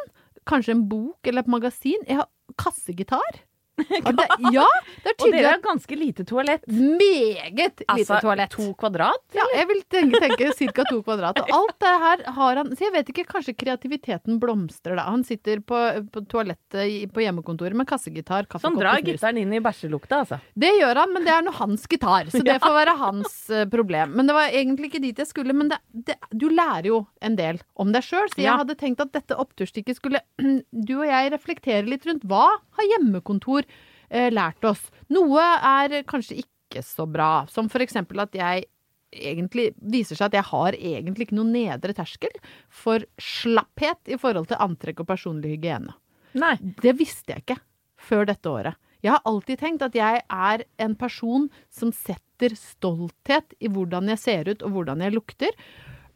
kanskje 0.50 0.74
en 0.76 0.82
bok 0.90 1.30
eller 1.30 1.46
et 1.46 1.52
magasin. 1.52 2.02
Jeg 2.08 2.18
har 2.20 2.28
kassegitar. 2.60 3.40
Ja, 3.90 4.12
det, 4.12 4.26
ja, 4.52 4.64
det 5.04 5.12
er 5.12 5.24
Og 5.24 5.32
dere 5.32 5.50
har 5.54 5.60
ganske 5.64 5.96
lite 5.96 6.24
toalett. 6.28 6.64
Meget 6.68 7.80
lite 7.80 7.86
Altså 7.88 8.18
toalett. 8.20 8.50
to 8.52 8.66
kvadrat? 8.78 9.22
Ja, 9.34 9.44
jeg 9.56 9.66
vil 9.70 9.80
tenke, 9.92 10.20
tenke 10.20 10.50
ca. 10.74 10.84
to 10.90 10.98
kvadrat. 11.06 11.38
Og 11.40 11.52
alt 11.56 11.76
det 11.80 11.92
her 12.02 12.24
har 12.36 12.56
han 12.60 12.70
Så 12.76 12.84
jeg 12.86 12.92
vet 12.94 13.08
ikke, 13.12 13.24
kanskje 13.30 13.54
kreativiteten 13.56 14.38
blomstrer 14.42 14.96
da. 15.00 15.06
Han 15.08 15.24
sitter 15.24 15.60
på, 15.64 15.78
på 16.12 16.22
toalettet 16.28 16.84
i- 16.84 17.06
på 17.10 17.22
hjemmekontoret 17.24 17.74
med 17.74 17.88
kassegitar, 17.88 18.44
Sånn 18.44 18.52
kaffekopp 18.52 18.80
drar 18.82 18.98
og 18.98 19.04
snus. 19.04 19.16
gitaren 19.16 19.38
inn 19.40 19.52
i 19.56 19.60
bæsjelukta, 19.64 20.20
altså. 20.24 20.40
Det 20.56 20.72
gjør 20.80 21.00
han, 21.02 21.12
men 21.14 21.24
det 21.24 21.32
er 21.34 21.42
nå 21.46 21.52
hans 21.56 21.86
gitar, 21.90 22.28
så 22.30 22.42
det 22.44 22.58
får 22.66 22.76
være 22.76 22.96
hans 23.00 23.34
eh, 23.50 23.64
problem. 23.72 24.14
Men 24.16 24.26
det 24.30 24.34
var 24.36 24.48
egentlig 24.50 24.90
ikke 24.92 25.02
dit 25.02 25.16
jeg 25.24 25.26
skulle. 25.30 25.54
Men 25.56 25.68
det, 25.72 25.78
det, 25.92 26.16
du 26.32 26.48
lærer 26.52 26.90
jo 26.92 27.00
en 27.22 27.36
del 27.36 27.60
om 27.80 27.92
deg 27.92 28.02
sjøl, 28.06 28.28
så 28.28 28.42
jeg 28.42 28.50
Ja. 28.50 28.58
hadde 28.60 28.76
tenkt 28.76 29.00
at 29.00 29.12
dette 29.12 29.36
oppturstykket 29.40 29.96
skulle 29.96 30.20
du 30.88 30.94
og 31.00 31.06
jeg 31.08 31.32
reflektere 31.32 31.86
litt 31.88 32.04
rundt. 32.06 32.24
Hva 32.28 32.46
har 32.76 32.90
hjemmekontor 32.96 33.64
lært 34.10 34.64
oss? 34.66 34.82
Noe 35.14 35.42
er 35.42 36.00
kanskje 36.08 36.40
ikke 36.42 36.82
så 36.86 37.06
bra, 37.10 37.46
som 37.50 37.70
for 37.70 37.82
eksempel 37.82 38.22
at 38.22 38.34
jeg 38.34 38.66
egentlig 39.10 39.70
viser 39.78 40.18
seg 40.18 40.30
at 40.30 40.38
jeg 40.38 40.48
har 40.50 40.76
egentlig 40.78 41.26
ikke 41.26 41.38
noen 41.38 41.52
nedre 41.54 41.94
terskel 41.96 42.32
for 42.70 43.02
slapphet 43.18 44.12
i 44.12 44.18
forhold 44.20 44.50
til 44.50 44.60
antrekk 44.62 45.02
og 45.02 45.10
personlig 45.10 45.56
hygiene. 45.56 45.96
Nei. 46.38 46.54
Det 46.60 46.94
visste 46.98 47.34
jeg 47.34 47.44
ikke 47.44 47.58
før 48.00 48.28
dette 48.30 48.50
året. 48.50 48.78
Jeg 49.00 49.14
har 49.16 49.24
alltid 49.28 49.60
tenkt 49.62 49.84
at 49.84 49.96
jeg 49.96 50.20
er 50.22 50.64
en 50.84 50.94
person 50.98 51.48
som 51.72 51.92
setter 51.96 52.54
stolthet 52.58 53.54
i 53.60 53.70
hvordan 53.72 54.12
jeg 54.12 54.20
ser 54.20 54.50
ut 54.52 54.62
og 54.66 54.76
hvordan 54.76 55.02
jeg 55.04 55.16
lukter. 55.16 55.56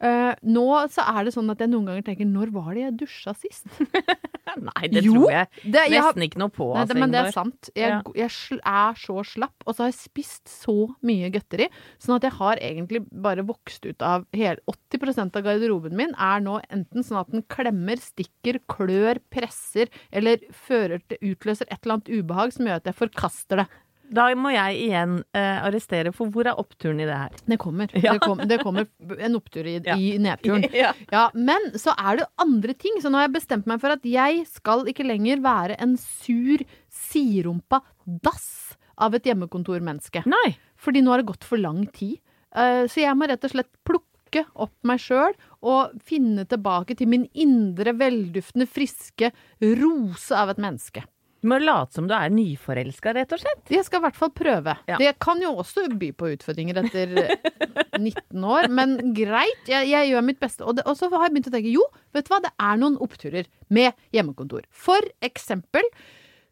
Eh, 0.01 0.33
nå 0.43 0.65
så 0.91 1.05
er 1.07 1.23
det 1.27 1.33
sånn 1.35 1.49
at 1.53 1.61
jeg 1.63 1.69
noen 1.71 1.85
ganger 1.87 2.03
tenker 2.03 2.27
når 2.27 2.51
var 2.55 2.73
det 2.75 2.81
jeg 2.83 2.95
dusja 2.99 3.33
sist? 3.37 3.65
Nei, 4.55 4.87
det 4.91 5.01
Jo, 5.03 5.13
tror 5.15 5.31
jeg 5.33 5.47
det, 5.73 5.81
jeg 5.89 5.99
har, 5.99 6.11
nesten 6.13 6.25
ikke 6.27 6.39
noe 6.39 6.51
på. 6.53 6.67
nei, 6.71 6.81
Altså, 6.81 6.93
det, 6.93 6.99
men 7.01 7.13
det 7.13 7.19
er 7.21 7.31
sant. 7.35 7.69
Jeg, 7.75 7.89
Ja. 7.89 8.01
jeg 8.15 8.59
er 8.61 8.99
så 9.01 9.15
slapp, 9.27 9.55
og 9.65 9.75
så 9.75 9.83
har 9.85 9.89
jeg 9.91 9.97
spist 9.99 10.51
så 10.51 10.75
mye 11.05 11.31
godteri, 11.33 11.67
sånn 11.99 12.15
at 12.19 12.27
jeg 12.27 12.35
har 12.37 12.61
egentlig 12.63 13.01
bare 13.11 13.43
vokst 13.47 13.85
ut 13.89 14.05
av 14.05 14.25
hele 14.35 14.61
80% 14.69 15.35
av 15.39 15.43
garderoben 15.47 15.95
min 15.97 16.13
er 16.15 16.43
nå 16.45 16.59
enten 16.69 17.03
sånn 17.03 17.19
at 17.23 17.31
den 17.33 17.43
klemmer, 17.51 17.99
stikker, 17.99 18.61
klør, 18.71 19.19
presser 19.33 19.89
eller 20.11 20.43
fører 20.53 21.01
til, 21.09 21.19
utløser 21.33 21.67
et 21.71 21.79
eller 21.83 21.97
annet 21.99 22.13
ubehag 22.15 22.53
som 22.55 22.65
gjør 22.69 22.79
at 22.83 22.91
jeg 22.91 22.99
forkaster 23.01 23.63
det. 23.63 23.67
Da 24.13 24.27
må 24.37 24.51
jeg 24.53 24.77
igjen 24.85 25.15
eh, 25.33 25.63
arrestere, 25.65 26.11
for 26.13 26.29
hvor 26.33 26.45
er 26.47 26.59
oppturen 26.61 26.99
i 27.01 27.07
det 27.07 27.15
her? 27.17 27.33
Det 27.49 27.57
kommer. 27.61 27.89
Ja. 27.97 28.13
Det, 28.13 28.21
kom, 28.21 28.37
det 28.47 28.59
kommer 28.61 28.85
en 29.17 29.35
opptur 29.39 29.65
i, 29.65 29.79
Ja. 29.89 29.95
i 29.97 30.17
nedturen. 30.21 30.65
Ja. 31.11 31.25
Men 31.33 31.71
så 31.79 31.95
er 31.97 32.21
det 32.21 32.27
andre 32.41 32.73
ting. 32.77 32.99
Så 33.01 33.09
nå 33.09 33.17
har 33.19 33.27
jeg 33.29 33.35
bestemt 33.39 33.65
meg 33.69 33.81
for 33.81 33.95
at 33.95 34.05
jeg 34.05 34.43
skal 34.51 34.85
ikke 34.91 35.07
lenger 35.07 35.41
være 35.43 35.77
en 35.81 35.95
sur, 36.01 36.61
sidrumpa 36.91 37.81
dass 38.05 38.75
av 39.01 39.15
et 39.17 39.25
hjemmekontormenneske. 39.27 40.21
Nei. 40.29 40.55
Fordi 40.79 41.01
nå 41.03 41.11
har 41.11 41.23
det 41.23 41.29
gått 41.31 41.47
for 41.47 41.59
lang 41.59 41.85
tid. 41.95 42.19
Uh, 42.55 42.85
Så 42.87 43.01
jeg 43.03 43.15
må 43.17 43.27
rett 43.27 43.43
og 43.43 43.51
slett 43.51 43.71
plukke 43.87 44.45
opp 44.59 44.73
meg 44.87 44.99
sjøl 45.03 45.33
og 45.65 45.95
finne 46.03 46.43
tilbake 46.47 46.95
til 46.99 47.07
min 47.11 47.25
indre, 47.33 47.93
velduftende, 47.95 48.67
friske 48.67 49.29
rose 49.61 50.35
av 50.35 50.51
et 50.53 50.61
menneske. 50.61 51.03
Du 51.45 51.49
må 51.51 51.59
late 51.61 51.93
som 51.93 52.07
du 52.09 52.13
er 52.17 52.31
nyforelska, 52.33 53.11
rett 53.13 53.33
og 53.35 53.37
slett. 53.37 53.67
Jeg 53.69 53.85
skal 53.85 53.99
i 54.01 54.03
hvert 54.07 54.15
fall 54.17 54.31
prøve. 54.33 54.73
Ja. 54.89 54.97
Det 54.97 55.11
kan 55.21 55.37
jo 55.43 55.51
også 55.61 55.83
by 55.93 56.07
på 56.17 56.31
utfordringer 56.33 56.79
etter 56.81 57.11
19 57.99 58.47
år, 58.49 58.65
men 58.73 58.95
greit, 59.13 59.61
jeg, 59.69 59.91
jeg 59.91 60.09
gjør 60.09 60.25
mitt 60.25 60.41
beste. 60.41 60.65
Og, 60.65 60.79
det, 60.79 60.87
og 60.89 60.97
så 60.97 61.11
har 61.13 61.27
jeg 61.27 61.35
begynt 61.35 61.51
å 61.51 61.53
tenke 61.53 61.75
jo, 61.75 61.85
vet 62.17 62.25
du 62.25 62.33
hva, 62.33 62.39
det 62.47 62.49
er 62.57 62.81
noen 62.81 62.97
oppturer 63.05 63.45
med 63.77 63.93
hjemmekontor. 64.15 64.65
For 64.73 65.05
eksempel 65.29 65.85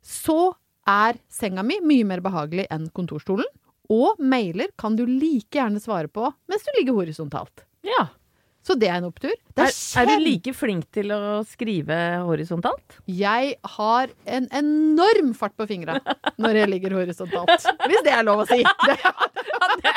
så 0.05 0.53
er 0.85 1.17
senga 1.25 1.65
mi 1.65 1.79
mye 1.81 2.05
mer 2.13 2.21
behagelig 2.21 2.67
enn 2.69 2.85
kontorstolen. 2.93 3.49
Og 3.89 4.21
mailer 4.21 4.69
kan 4.77 4.93
du 4.99 5.07
like 5.09 5.57
gjerne 5.57 5.81
svare 5.81 6.11
på 6.11 6.29
mens 6.51 6.69
du 6.69 6.75
ligger 6.77 7.01
horisontalt. 7.01 7.65
Ja. 7.81 8.11
Så 8.63 8.77
det 8.79 8.87
er 8.87 9.01
en 9.01 9.09
opptur. 9.09 9.33
Det 9.57 9.65
Er, 9.65 9.73
er 9.99 10.05
du 10.07 10.13
like 10.23 10.53
flink 10.55 10.85
til 10.95 11.11
å 11.11 11.41
skrive 11.43 11.97
horisontalt? 12.23 12.95
Jeg 13.11 13.57
har 13.75 14.07
en 14.25 14.47
enorm 14.55 15.33
fart 15.35 15.51
på 15.59 15.67
fingra 15.67 15.97
når 16.39 16.61
jeg 16.61 16.69
ligger 16.71 16.95
horisontalt. 17.01 17.67
Hvis 17.83 18.05
det 18.07 18.13
er 18.15 18.23
lov 18.23 18.45
å 18.45 18.47
si. 18.47 18.63
Det, 19.83 19.91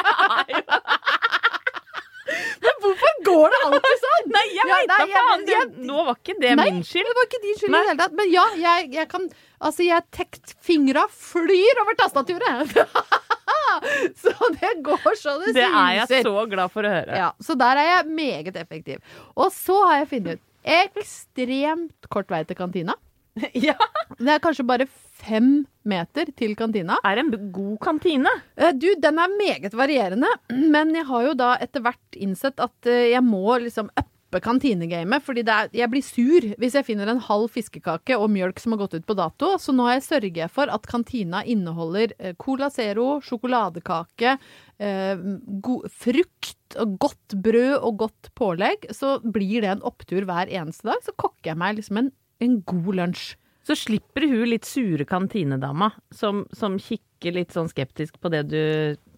men 2.66 2.74
hvorfor 2.82 3.12
går 3.26 3.52
det 3.54 3.58
alltid 3.68 3.98
sånn? 4.02 4.24
Nei, 4.34 4.42
jeg 4.50 4.66
Ja, 4.66 4.74
veit 4.74 4.88
da 4.90 4.96
nei, 4.98 5.06
jeg- 5.06 5.14
faen! 5.28 5.42
jeg- 5.46 5.86
Nå 5.86 5.98
var 6.08 6.16
ikke 6.18 6.34
det 6.42 6.56
Nei, 6.58 6.70
min 6.72 6.82
skyld. 6.82 7.06
det 7.06 7.14
var 7.18 7.24
ikke 7.28 7.42
din 7.44 7.54
skyld 7.60 7.70
i 7.70 7.72
det 7.76 7.82
hele 7.86 7.98
tatt. 8.00 8.12
Men 8.18 8.26
ja, 8.32 8.46
jeg, 8.56 8.90
jeg 8.92 9.08
kan 9.12 9.28
Altså, 9.60 9.82
jeg 9.86 10.02
tekt 10.12 10.52
fingra 10.60 11.06
flyr 11.08 11.78
over 11.80 11.94
tastaturet. 11.96 12.76
så 14.22 14.50
det 14.60 14.72
går 14.86 15.16
så 15.20 15.36
det, 15.44 15.54
Det 15.56 15.64
er 15.68 15.94
jeg 16.00 16.24
så 16.26 16.34
glad 16.50 16.72
for 16.74 16.86
å 16.86 16.92
høre. 16.92 17.16
Ja, 17.22 17.30
så 17.42 17.56
der 17.58 17.80
er 17.82 17.90
jeg 17.92 18.12
meget 18.18 18.56
effektiv. 18.60 19.02
Og 19.36 19.50
så 19.54 19.78
har 19.86 20.02
jeg 20.02 20.10
funnet 20.14 20.38
ut 20.38 20.44
ekstremt 20.66 22.08
kort 22.10 22.30
vei 22.32 22.44
til 22.48 22.58
kantina. 22.58 22.96
Ja. 23.52 23.74
Det 24.16 24.30
er 24.32 24.40
kanskje 24.40 24.64
bare 24.64 24.86
fem 25.20 25.66
meter 25.84 26.30
til 26.40 26.54
kantina. 26.56 26.96
Er 27.04 27.20
en 27.20 27.28
god 27.52 27.76
kantine. 27.84 28.30
Eh, 28.56 28.72
Du, 28.72 28.88
den 28.96 29.18
er 29.20 29.34
meget 29.36 29.74
varierende, 29.76 30.30
men 30.56 30.94
jeg 30.96 31.04
har 31.04 31.26
jo 31.26 31.34
da 31.36 31.50
etter 31.60 31.84
hvert 31.84 32.16
innsett 32.16 32.56
at 32.64 32.88
eh, 32.88 33.10
jeg 33.12 33.20
må 33.26 33.58
liksom 33.60 33.90
uppe 33.92 34.08
kantinegamet, 34.44 35.24
fordi 35.24 35.44
er, 35.46 35.70
jeg 35.74 35.90
blir 35.92 36.04
sur 36.04 36.46
hvis 36.60 36.76
jeg 36.78 36.86
finner 36.86 37.10
en 37.10 37.22
halv 37.22 37.48
fiskekake 37.54 38.18
og 38.18 38.30
mjølk 38.32 38.60
som 38.62 38.74
har 38.74 38.82
gått 38.84 38.98
ut 38.98 39.06
på 39.08 39.16
dato, 39.18 39.54
så 39.62 39.74
nå 39.74 39.86
har 39.88 39.98
jeg 39.98 40.06
sørget 40.08 40.54
for 40.54 40.72
at 40.72 40.88
kantina 40.90 41.42
inneholder 41.44 42.14
eh, 42.18 42.36
Cola 42.40 42.70
Zero, 42.72 43.20
sjokoladekake, 43.24 44.36
eh, 44.82 45.24
frukt 46.02 46.78
og 46.82 46.98
godt 47.06 47.38
brød 47.46 47.74
og 47.78 47.98
godt 48.04 48.30
pålegg, 48.38 48.88
så 48.94 49.16
blir 49.22 49.64
det 49.64 49.72
en 49.76 49.84
opptur 49.86 50.26
hver 50.28 50.50
eneste 50.50 50.88
dag. 50.88 51.02
Så 51.04 51.14
kokker 51.16 51.52
jeg 51.52 51.60
meg 51.60 51.78
liksom 51.78 52.02
en, 52.02 52.12
en 52.42 52.60
god 52.66 52.94
lunsj. 53.00 53.34
Så 53.66 53.74
slipper 53.74 54.28
hun 54.30 54.46
litt 54.46 54.66
sure 54.68 55.02
kantinedama, 55.08 55.90
som, 56.14 56.44
som 56.54 56.76
kikker 56.78 57.34
litt 57.34 57.54
sånn 57.54 57.70
skeptisk 57.70 58.20
på 58.22 58.30
det 58.30 58.44
du 58.52 58.62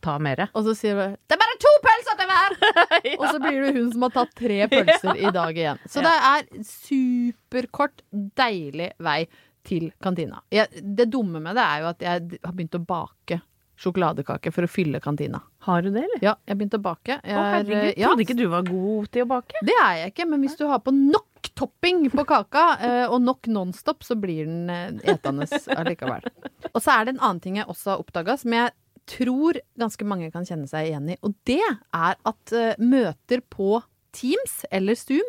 tar 0.04 0.22
mer. 0.24 0.46
Og 0.54 0.64
så 0.70 0.76
sier 0.78 0.96
hun 0.96 1.16
'Det 1.18 1.36
er 1.36 1.42
bare 1.42 1.58
to 1.60 1.72
pølser 1.84 2.16
til 2.16 2.26
hver!' 2.26 2.27
Og 3.20 3.26
så 3.26 3.40
blir 3.42 3.60
det 3.66 3.74
hun 3.76 3.90
som 3.92 4.06
har 4.06 4.14
tatt 4.14 4.32
tre 4.38 4.62
pølser 4.72 5.20
i 5.20 5.34
dag 5.34 5.58
igjen. 5.58 5.82
Så 5.88 6.04
det 6.04 6.14
er 6.30 6.48
superkort, 6.68 8.02
deilig 8.10 8.92
vei 9.04 9.20
til 9.68 9.90
kantina. 10.02 10.40
Jeg, 10.54 10.82
det 10.82 11.10
dumme 11.12 11.42
med 11.44 11.58
det 11.58 11.64
er 11.66 11.84
jo 11.84 11.92
at 11.92 12.04
jeg 12.06 12.40
har 12.44 12.56
begynt 12.56 12.78
å 12.78 12.84
bake 12.88 13.40
sjokoladekake 13.78 14.50
for 14.50 14.66
å 14.66 14.70
fylle 14.70 14.98
kantina. 14.98 15.38
Har 15.62 15.84
du 15.84 15.92
det, 15.94 16.02
eller? 16.02 16.22
Ja, 16.24 16.32
jeg 16.42 16.54
har 16.54 16.58
begynt 16.58 16.78
å 16.78 16.82
bake. 16.82 17.20
Jeg 17.22 17.36
Å, 17.36 17.42
er, 17.44 17.52
herregud. 17.60 17.90
ja, 17.94 18.08
Trodde 18.10 18.24
ikke 18.24 18.38
du 18.40 18.46
var 18.50 18.64
god 18.66 19.10
til 19.14 19.22
å 19.22 19.28
bake? 19.36 19.62
det 19.68 19.76
er 19.84 20.00
jeg 20.00 20.14
ikke, 20.14 20.26
men 20.32 20.42
hvis 20.42 20.56
du 20.58 20.64
har 20.66 20.80
på 20.82 20.94
nok 20.96 21.28
nok 21.38 21.54
topping 21.54 22.10
på 22.10 22.24
kaka 22.24 22.78
eh, 22.82 23.06
og 23.10 23.22
nok 23.22 23.46
Nonstop, 23.46 24.02
så 24.04 24.14
blir 24.16 24.44
den 24.46 24.70
eh, 24.70 25.14
etende 25.14 25.46
allikevel. 25.76 26.22
Og 26.72 26.82
så 26.82 26.90
er 26.98 27.04
det 27.04 27.14
en 27.16 27.20
annen 27.22 27.40
ting 27.40 27.56
jeg 27.58 27.68
også 27.68 27.94
har 27.94 28.02
oppdaga, 28.02 28.36
som 28.36 28.52
jeg 28.52 28.72
tror 29.08 29.60
ganske 29.80 30.06
mange 30.08 30.30
kan 30.34 30.46
kjenne 30.48 30.68
seg 30.70 30.90
igjen 30.90 31.12
i. 31.14 31.18
Og 31.24 31.34
det 31.48 31.62
er 31.64 32.16
at 32.16 32.54
eh, 32.56 32.78
møter 32.80 33.42
på 33.50 33.80
Teams 34.16 34.62
eller 34.74 34.98
Zoom 34.98 35.26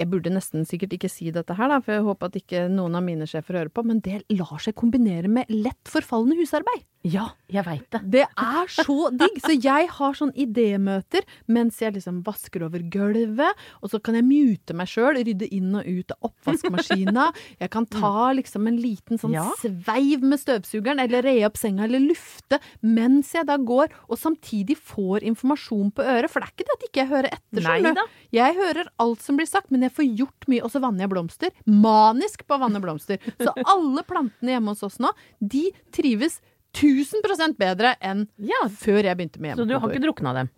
jeg 0.00 0.08
burde 0.10 0.32
nesten 0.34 0.64
sikkert 0.66 0.96
ikke 0.96 1.10
si 1.12 1.28
dette 1.30 1.54
her, 1.54 1.68
da, 1.70 1.76
for 1.84 1.94
jeg 1.94 2.02
håper 2.02 2.26
at 2.32 2.38
ikke 2.40 2.64
noen 2.72 2.96
av 2.98 3.04
mine 3.06 3.28
sjefer 3.30 3.60
hører 3.60 3.70
på, 3.70 3.84
men 3.86 4.00
det 4.02 4.22
lar 4.34 4.58
seg 4.62 4.74
kombinere 4.74 5.30
med 5.30 5.46
lett 5.54 5.86
forfallende 5.90 6.34
husarbeid. 6.40 6.82
Ja, 7.04 7.26
jeg 7.52 7.66
veit 7.66 7.84
det. 7.92 8.00
Det 8.14 8.22
er 8.24 8.70
så 8.72 9.10
digg! 9.20 9.36
Så 9.44 9.52
jeg 9.60 9.90
har 9.92 10.14
sånn 10.16 10.32
idémøter 10.40 11.22
mens 11.52 11.76
jeg 11.82 11.92
liksom 11.98 12.22
vasker 12.24 12.64
over 12.64 12.80
gulvet, 12.90 13.60
og 13.84 13.92
så 13.92 14.00
kan 14.02 14.16
jeg 14.18 14.24
mute 14.26 14.74
meg 14.74 14.88
sjøl, 14.90 15.18
rydde 15.20 15.46
inn 15.52 15.74
og 15.76 15.84
ut 15.86 16.14
av 16.16 16.30
oppvaskmaskina. 16.30 17.26
Jeg 17.62 17.70
kan 17.72 17.84
ta 17.90 18.30
liksom 18.36 18.66
en 18.68 18.76
liten 18.80 19.20
sånn 19.20 19.34
Ja. 19.36 19.44
sveiv 19.60 20.24
med 20.24 20.40
støvsugeren, 20.40 21.00
eller 21.02 21.22
re 21.24 21.34
opp 21.46 21.56
senga, 21.60 21.84
eller 21.86 22.02
lufte, 22.02 22.58
mens 22.82 23.30
jeg 23.36 23.46
da 23.48 23.56
går, 23.60 23.92
og 24.08 24.18
samtidig 24.20 24.76
får 24.80 25.24
informasjon 25.28 25.92
på 25.94 26.02
øret. 26.04 26.32
For 26.32 26.40
det 26.42 26.48
er 26.48 26.54
ikke 26.54 26.66
det 26.68 26.74
at 26.78 26.86
ikke 26.88 27.02
jeg 27.02 27.10
hører 27.12 27.30
etter, 27.36 27.62
skjønner 27.68 27.98
du. 28.00 28.18
Jeg 28.34 28.56
hører 28.58 28.90
alt 29.04 29.22
som 29.24 29.38
blir 29.38 29.48
sagt, 29.50 29.70
men 29.74 29.83
jeg 29.86 29.94
får 29.96 30.08
gjort 30.22 30.48
mye, 30.50 30.64
og 30.64 30.72
så 30.72 30.82
vanner 30.82 31.04
jeg 31.04 31.12
blomster. 31.14 31.54
Manisk 31.68 32.44
på 32.48 32.56
å 32.56 32.62
vanne 32.64 32.82
blomster. 32.82 33.22
Så 33.40 33.54
alle 33.62 34.04
plantene 34.08 34.56
hjemme 34.56 34.74
hos 34.74 34.84
oss 34.86 35.00
nå, 35.02 35.12
de 35.40 35.68
trives 35.94 36.40
1000 36.74 37.54
bedre 37.58 37.94
enn 38.02 38.26
Ja, 38.42 38.64
før 38.66 39.04
jeg 39.06 39.16
begynte 39.16 39.42
med 39.42 39.60
Så 39.60 39.66
du 39.68 39.76
har 39.78 39.90
ikke 39.90 40.02
drukna 40.08 40.34
dem? 40.34 40.50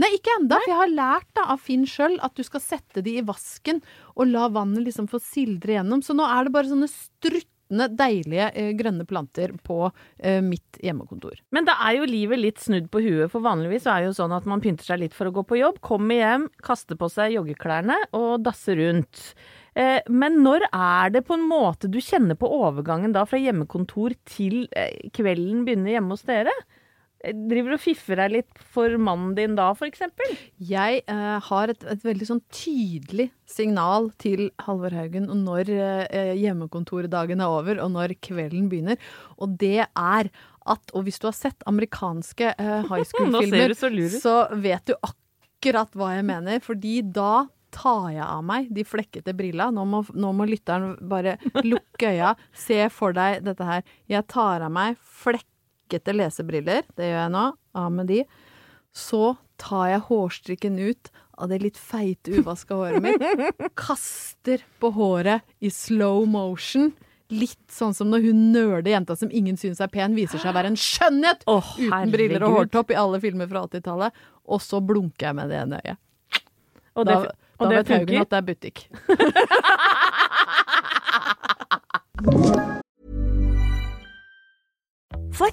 Nei, 0.00 0.10
ikke 0.16 0.32
enda, 0.40 0.58
for 0.58 0.72
jeg 0.72 0.80
har 0.80 0.90
lært 0.90 1.28
da 1.38 1.44
av 1.54 1.60
Finn 1.62 1.84
sjøl 1.86 2.16
at 2.26 2.34
du 2.34 2.42
skal 2.46 2.62
sette 2.62 3.02
de 3.06 3.12
i 3.20 3.24
vasken 3.24 3.78
og 4.16 4.26
la 4.26 4.48
vannet 4.50 4.82
liksom 4.88 5.06
få 5.10 5.20
sildre 5.22 5.76
gjennom. 5.76 6.02
Så 6.02 6.16
nå 6.18 6.26
er 6.26 6.48
det 6.48 6.54
bare 6.56 6.70
sånne 6.70 6.90
struttende, 7.74 7.96
deilige 7.96 8.50
eh, 8.54 8.72
grønne 8.76 9.04
planter 9.04 9.52
på 9.64 9.90
eh, 10.18 10.40
mitt 10.42 10.78
hjemmekontor. 10.82 11.40
Men 11.50 11.66
da 11.66 11.76
er 11.86 11.98
jo 11.98 12.08
livet 12.08 12.38
litt 12.38 12.58
snudd 12.58 12.90
på 12.90 13.02
huet, 13.02 13.30
for 13.30 13.40
vanligvis 13.40 13.86
er 13.86 14.02
det 14.02 14.12
jo 14.12 14.18
sånn 14.18 14.32
at 14.32 14.46
man 14.46 14.60
pynter 14.60 14.84
seg 14.84 15.00
litt 15.00 15.14
for 15.14 15.28
å 15.28 15.34
gå 15.34 15.44
på 15.44 15.58
jobb, 15.58 15.80
kommer 15.80 16.14
hjem, 16.14 16.48
kaster 16.62 16.96
på 16.96 17.08
seg 17.08 17.34
joggeklærne 17.34 17.96
og 18.14 18.44
dasser 18.44 18.78
rundt. 18.78 19.34
Eh, 19.74 20.00
men 20.08 20.42
når 20.42 20.68
er 20.70 21.10
det 21.10 21.24
på 21.26 21.34
en 21.34 21.48
måte 21.48 21.90
du 21.90 22.00
kjenner 22.00 22.38
på 22.38 22.48
overgangen 22.48 23.14
da 23.14 23.24
fra 23.26 23.40
hjemmekontor 23.40 24.14
til 24.24 24.68
kvelden 25.14 25.64
begynner 25.66 25.96
hjemme 25.96 26.14
hos 26.14 26.26
dere? 26.28 26.54
Driver 27.32 27.72
du 27.72 27.76
og 27.78 27.82
fiffer 27.82 28.20
deg 28.20 28.32
litt 28.34 28.62
for 28.74 28.94
mannen 29.00 29.32
din 29.38 29.54
da, 29.58 29.70
eksempel? 29.86 30.34
Jeg 30.58 31.02
eh, 31.10 31.36
har 31.48 31.72
et, 31.72 31.86
et 31.94 32.04
veldig 32.04 32.28
sånn 32.28 32.42
tydelig 32.52 33.30
signal 33.48 34.10
til 34.20 34.50
Halvor 34.66 34.94
Haugen 34.96 35.30
når 35.44 35.70
eh, 35.74 36.34
hjemmekontordagen 36.40 37.40
er 37.44 37.54
over, 37.58 37.80
og 37.84 37.94
når 37.96 38.16
kvelden 38.24 38.68
begynner. 38.72 39.00
Og 39.38 39.56
det 39.60 39.86
er 39.86 40.32
at 40.64 40.94
Og 40.96 41.02
hvis 41.04 41.18
du 41.20 41.26
har 41.28 41.34
sett 41.36 41.60
amerikanske 41.68 42.54
eh, 42.56 42.86
high 42.90 43.04
school-filmer, 43.04 43.74
så 43.76 43.90
så 44.16 44.36
vet 44.56 44.86
du 44.88 44.94
akkurat 44.96 45.92
hva 45.92 46.14
jeg 46.14 46.24
mener. 46.24 46.62
Fordi 46.64 47.02
da 47.04 47.44
tar 47.74 48.10
jeg 48.14 48.24
av 48.24 48.44
meg 48.46 48.70
de 48.72 48.84
flekkete 48.86 49.34
brilla. 49.36 49.70
Nå 49.74 49.84
må, 49.88 50.00
nå 50.14 50.30
må 50.36 50.46
lytteren 50.48 50.94
bare 51.10 51.36
lukke 51.66 52.14
øya. 52.14 52.34
Se 52.56 52.86
for 52.92 53.16
deg 53.16 53.44
dette 53.44 53.68
her. 53.68 53.84
Jeg 54.10 54.24
tar 54.32 54.64
av 54.64 54.72
meg 54.72 54.96
flekkete 55.94 56.14
lesebriller. 56.14 56.82
Det 56.96 57.08
gjør 57.08 57.20
jeg 57.22 57.32
nå. 57.32 57.44
Av 57.74 57.92
med 57.92 58.06
de. 58.08 58.24
Så 58.94 59.36
tar 59.58 59.88
jeg 59.90 60.00
hårstrikken 60.08 60.78
ut 60.78 61.10
av 61.36 61.48
det 61.50 61.60
litt 61.62 61.76
feite, 61.78 62.30
uvaska 62.38 62.74
håret 62.74 63.02
mitt. 63.02 63.22
Kaster 63.76 64.62
på 64.80 64.90
håret 64.94 65.42
i 65.60 65.70
slow 65.70 66.26
motion. 66.26 66.92
Litt 67.30 67.72
sånn 67.72 67.94
som 67.94 68.10
når 68.10 68.28
hun 68.28 68.52
nerde 68.52 68.90
jenta 68.92 69.16
som 69.16 69.30
ingen 69.32 69.56
syns 69.56 69.80
er 69.80 69.88
pen, 69.90 70.14
viser 70.14 70.38
seg 70.38 70.52
å 70.52 70.54
være 70.54 70.70
en 70.70 70.78
skjønnhet! 70.78 71.42
Oh, 71.50 71.74
uten 71.78 72.12
briller 72.12 72.44
og 72.44 72.58
hårtopp 72.58 72.92
i 72.92 72.98
alle 73.00 73.18
filmer 73.22 73.48
fra 73.50 73.64
80-tallet. 73.66 74.12
Og 74.44 74.60
så 74.62 74.78
blunker 74.84 75.30
jeg 75.30 75.38
med 75.38 75.50
det 75.50 75.62
ene 75.62 75.80
øyet. 75.82 75.98
Og 76.94 77.08
Da, 77.08 77.14
det, 77.24 77.32
da 77.32 77.64
og 77.64 77.70
det 77.70 77.78
vet 77.80 77.90
Haugen 77.94 78.20
at 78.22 78.30
det 78.30 78.38
er 78.38 78.46
butikk. 78.46 78.84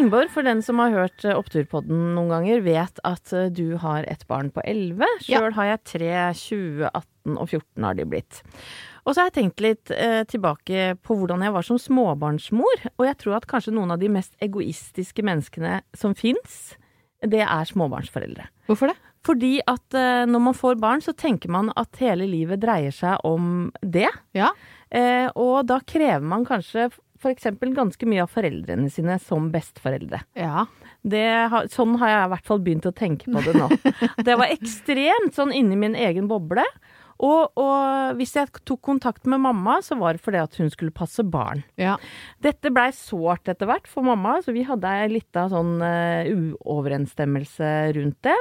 Ingeborg, 0.00 0.30
for 0.32 0.46
den 0.46 0.62
som 0.64 0.80
har 0.80 0.94
hørt 0.94 1.24
eh, 1.28 1.36
Oppturpodden 1.36 2.14
noen 2.16 2.30
ganger, 2.32 2.62
vet 2.64 3.00
at 3.04 3.32
eh, 3.36 3.50
du 3.52 3.76
har 3.82 4.06
et 4.08 4.22
barn 4.30 4.48
på 4.54 4.62
11. 4.64 5.04
Ja. 5.28 5.42
Har 5.56 5.68
jeg 5.74 5.82
tre, 5.92 6.14
20, 6.40 6.88
18 6.88 7.36
og 7.36 7.50
14 7.50 7.84
har 7.84 7.98
de 7.98 8.06
blitt. 8.08 8.40
Og 9.04 9.12
så 9.12 9.20
har 9.20 9.30
jeg 9.30 9.36
tenkt 9.36 9.62
litt 9.64 9.92
eh, 9.92 10.22
tilbake 10.28 10.94
på 11.04 11.16
hvordan 11.20 11.44
jeg 11.44 11.54
var 11.56 11.66
som 11.66 11.80
småbarnsmor, 11.80 12.86
og 12.96 13.06
jeg 13.08 13.18
tror 13.20 13.38
at 13.40 13.48
kanskje 13.50 13.76
noen 13.76 13.92
av 13.92 14.00
de 14.00 14.10
mest 14.12 14.32
egoistiske 14.44 15.24
menneskene 15.26 15.80
som 15.96 16.16
fins, 16.16 16.74
det 17.20 17.44
er 17.44 17.68
småbarnsforeldre. 17.68 18.48
Hvorfor 18.70 18.92
det? 18.92 18.96
Fordi 19.26 19.58
at 19.68 19.96
eh, 19.96 20.24
når 20.28 20.44
man 20.46 20.56
får 20.56 20.80
barn, 20.80 21.04
så 21.04 21.12
tenker 21.12 21.52
man 21.52 21.68
at 21.76 22.00
hele 22.00 22.24
livet 22.28 22.62
dreier 22.62 22.94
seg 22.94 23.20
om 23.28 23.68
det. 23.84 24.08
Ja. 24.36 24.54
Eh, 24.88 25.28
og 25.36 25.68
da 25.68 25.80
krever 25.84 26.24
man 26.24 26.46
kanskje 26.48 26.88
f.eks. 27.20 27.50
ganske 27.76 28.08
mye 28.08 28.24
av 28.24 28.32
foreldrene 28.32 28.90
sine 28.92 29.18
som 29.22 29.50
besteforeldre. 29.52 30.22
Ja. 30.38 30.66
Det 31.02 31.26
har, 31.52 31.68
sånn 31.72 31.98
har 32.00 32.14
jeg 32.14 32.24
i 32.24 32.32
hvert 32.34 32.48
fall 32.48 32.64
begynt 32.64 32.88
å 32.88 32.96
tenke 32.96 33.30
på 33.32 33.44
det 33.44 33.56
nå. 33.56 33.68
Det 34.26 34.36
var 34.40 34.52
ekstremt 34.52 35.36
sånn 35.36 35.54
inni 35.56 35.78
min 35.80 35.96
egen 35.98 36.28
boble. 36.30 36.64
Og, 37.20 37.52
og 37.60 38.16
hvis 38.16 38.32
jeg 38.38 38.48
tok 38.64 38.80
kontakt 38.86 39.28
med 39.28 39.42
mamma, 39.44 39.78
så 39.84 39.98
var 40.00 40.16
det 40.16 40.24
fordi 40.24 40.40
at 40.40 40.56
hun 40.56 40.70
skulle 40.72 40.94
passe 40.94 41.24
barn. 41.28 41.62
ja. 41.80 41.98
Dette 42.40 42.72
blei 42.72 42.88
sårt 42.96 43.50
etter 43.52 43.68
hvert 43.68 43.88
for 43.90 44.06
mamma, 44.06 44.38
så 44.40 44.54
vi 44.56 44.64
hadde 44.64 44.88
ei 45.02 45.10
lita 45.12 45.44
sånn 45.52 45.76
uh, 45.84 46.24
uoverensstemmelse 46.64 47.72
rundt 47.98 48.16
det. 48.24 48.38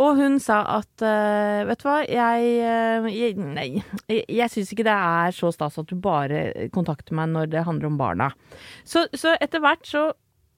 Og 0.00 0.18
hun 0.18 0.40
sa 0.42 0.60
at 0.80 1.04
uh, 1.06 1.62
vet 1.68 1.80
du 1.80 1.86
hva, 1.86 2.00
jeg, 2.02 2.48
eh, 2.66 3.06
jeg 3.14 3.36
Nei, 3.38 3.68
jeg, 4.10 4.24
jeg 4.26 4.50
syns 4.50 4.72
ikke 4.74 4.86
det 4.88 4.96
er 4.96 5.36
så 5.36 5.52
stas 5.54 5.78
at 5.80 5.90
du 5.90 5.94
bare 6.02 6.68
kontakter 6.74 7.14
meg 7.14 7.30
når 7.30 7.52
det 7.52 7.66
handler 7.68 7.92
om 7.92 7.98
barna. 8.00 8.30
Så, 8.82 9.06
så 9.14 9.36
etter 9.38 9.62
hvert 9.62 9.86
så 9.86 10.08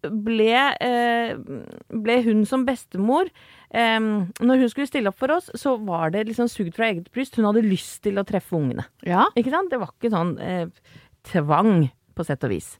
ble, 0.07 0.55
uh, 0.87 1.61
ble 2.05 2.17
hun 2.27 2.45
som 2.49 2.67
bestemor 2.67 3.29
um, 3.73 4.29
Når 4.39 4.61
hun 4.63 4.71
skulle 4.71 4.89
stille 4.89 5.11
opp 5.11 5.19
for 5.19 5.35
oss, 5.35 5.51
så 5.59 5.77
var 5.83 6.15
det 6.15 6.27
liksom 6.29 6.51
sugd 6.53 6.77
fra 6.77 6.91
eget 6.93 7.11
bryst. 7.13 7.37
Hun 7.37 7.49
hadde 7.49 7.65
lyst 7.67 8.03
til 8.07 8.21
å 8.21 8.27
treffe 8.29 8.57
ungene. 8.59 8.87
Ja. 9.07 9.27
Ikke 9.37 9.53
sant? 9.55 9.73
Det 9.73 9.81
var 9.83 9.93
ikke 9.93 10.13
sånn 10.15 10.37
uh, 10.41 10.95
tvang, 11.33 11.89
på 12.17 12.25
sett 12.25 12.45
og 12.47 12.55
vis. 12.55 12.75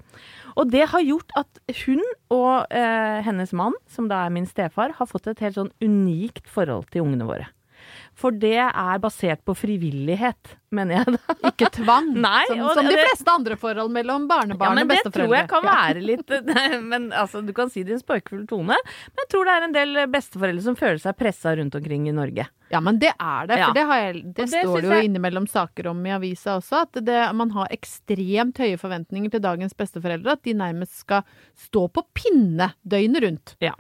Og 0.57 0.71
det 0.73 0.87
har 0.89 1.05
gjort 1.05 1.35
at 1.37 1.61
hun 1.85 2.01
og 2.33 2.73
eh, 2.73 3.21
hennes 3.27 3.53
mann, 3.57 3.77
som 3.93 4.09
da 4.09 4.23
er 4.25 4.33
min 4.33 4.49
stefar, 4.49 4.95
har 4.97 5.11
fått 5.11 5.29
et 5.29 5.43
helt 5.45 5.59
sånn 5.59 5.73
unikt 5.85 6.49
forhold 6.49 6.89
til 6.93 7.05
ungene 7.05 7.29
våre. 7.29 7.51
For 8.17 8.33
det 8.33 8.55
er 8.57 9.01
basert 9.03 9.43
på 9.45 9.53
frivillighet, 9.53 10.55
mener 10.73 11.03
jeg 11.03 11.13
da. 11.19 11.35
Ikke 11.51 11.69
tvang, 11.75 12.07
Nei, 12.25 12.47
som, 12.49 12.63
som 12.79 12.87
det, 12.89 12.95
de 12.97 13.03
fleste 13.05 13.29
andre 13.33 13.59
forhold 13.61 13.93
mellom 13.93 14.25
Ja, 14.25 14.31
barnebarn 14.31 14.79
men 14.79 14.87
og 14.89 14.95
det 14.95 15.13
tror 15.13 15.35
jeg 15.37 15.49
kan 15.51 15.67
være 15.67 16.01
litt 16.01 16.33
men 16.93 17.11
altså, 17.13 17.43
Du 17.45 17.53
kan 17.57 17.69
si 17.73 17.85
det 17.85 17.93
i 17.93 17.97
en 17.99 18.01
spøkefull 18.01 18.47
tone, 18.49 18.79
men 18.81 19.23
jeg 19.23 19.31
tror 19.35 19.45
det 19.51 19.57
er 19.59 19.67
en 19.69 19.77
del 19.77 20.03
besteforeldre 20.15 20.65
som 20.65 20.79
føler 20.81 21.03
seg 21.05 21.19
pressa 21.21 21.53
rundt 21.61 21.77
omkring 21.77 22.09
i 22.09 22.17
Norge. 22.17 22.49
Ja, 22.73 22.81
men 22.83 22.97
det 23.05 23.13
er 23.13 23.47
det. 23.53 23.61
For 23.63 23.77
det, 23.77 23.85
har 23.93 24.01
jeg, 24.07 24.23
det, 24.25 24.35
det 24.41 24.49
står 24.65 24.81
det 24.81 24.89
jo 24.89 24.97
jeg- 24.97 25.11
innimellom 25.11 25.45
saker 25.53 25.93
om 25.93 26.01
i 26.09 26.17
avisa 26.17 26.57
også, 26.59 26.87
at 26.89 27.03
det, 27.07 27.21
man 27.37 27.53
har 27.55 27.69
ekstremt 27.77 28.59
høye 28.65 28.81
forventninger 28.81 29.37
til 29.37 29.45
dagens 29.45 29.77
besteforeldre. 29.77 30.35
At 30.41 30.49
de 30.49 30.57
nærmest 30.57 31.05
skal 31.05 31.23
stå 31.69 31.85
på 31.93 32.03
pinne 32.17 32.73
døgnet 32.83 33.23
rundt. 33.29 33.55
Ja. 33.63 33.77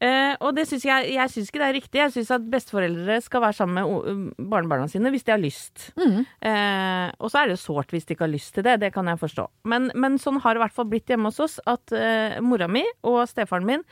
Eh, 0.00 0.32
og 0.40 0.54
det 0.56 0.64
synes 0.70 0.84
jeg, 0.88 1.10
jeg 1.12 1.28
syns 1.28 1.50
ikke 1.50 1.60
det 1.60 1.66
er 1.68 1.74
riktig. 1.76 1.98
Jeg 2.00 2.12
syns 2.14 2.30
at 2.32 2.44
besteforeldre 2.52 3.18
skal 3.20 3.42
være 3.44 3.56
sammen 3.58 3.74
med 3.76 3.84
o- 3.84 4.44
barnebarna 4.48 4.86
sine 4.88 5.10
hvis 5.12 5.26
de 5.26 5.34
har 5.34 5.42
lyst. 5.42 5.90
Mm. 6.00 6.22
Eh, 6.24 7.10
og 7.20 7.28
så 7.28 7.42
er 7.42 7.50
det 7.50 7.56
jo 7.58 7.62
sårt 7.66 7.92
hvis 7.92 8.08
de 8.08 8.14
ikke 8.16 8.24
har 8.24 8.32
lyst 8.32 8.54
til 8.56 8.64
det, 8.64 8.78
det 8.80 8.92
kan 8.94 9.10
jeg 9.12 9.20
forstå. 9.20 9.44
Men, 9.68 9.90
men 9.94 10.16
sånn 10.22 10.40
har 10.40 10.54
det 10.56 10.62
i 10.62 10.64
hvert 10.64 10.76
fall 10.78 10.88
blitt 10.92 11.12
hjemme 11.12 11.28
hos 11.28 11.40
oss, 11.44 11.58
at 11.68 11.92
eh, 11.92 12.38
mora 12.40 12.68
mi 12.72 12.84
og 13.04 13.20
stefaren 13.28 13.68
min 13.68 13.84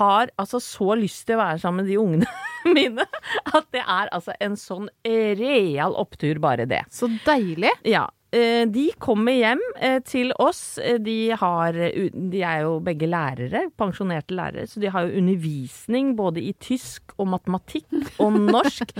har 0.00 0.32
altså 0.40 0.58
så 0.62 0.96
lyst 0.98 1.26
til 1.28 1.38
å 1.38 1.44
være 1.44 1.62
sammen 1.62 1.84
med 1.84 1.92
de 1.92 2.00
ungene 2.02 2.26
mine 2.76 3.06
at 3.54 3.70
det 3.74 3.84
er 3.86 4.10
altså 4.14 4.34
en 4.42 4.58
sånn 4.58 4.90
real 5.06 5.94
opptur, 5.98 6.38
bare 6.42 6.66
det. 6.66 6.82
Så 6.90 7.06
deilig. 7.26 7.70
Ja. 7.86 8.08
Eh, 8.32 8.64
De 8.68 8.84
kommer 9.02 9.36
hjem 9.36 9.60
eh, 9.80 9.98
til 10.04 10.32
oss. 10.40 10.78
Eh, 10.78 10.98
De, 11.02 11.30
har, 11.38 11.76
de 11.76 12.42
er 12.42 12.62
jo 12.64 12.78
begge 12.84 13.08
lærere, 13.10 13.66
pensjonerte 13.78 14.34
lærere, 14.36 14.66
så 14.66 14.80
de 14.82 14.90
har 14.92 15.06
jo 15.06 15.18
undervisning 15.20 16.14
både 16.18 16.42
i 16.42 16.52
tysk 16.60 17.14
og 17.18 17.28
matematikk 17.34 17.92
og 18.22 18.38
norsk. 18.54 18.94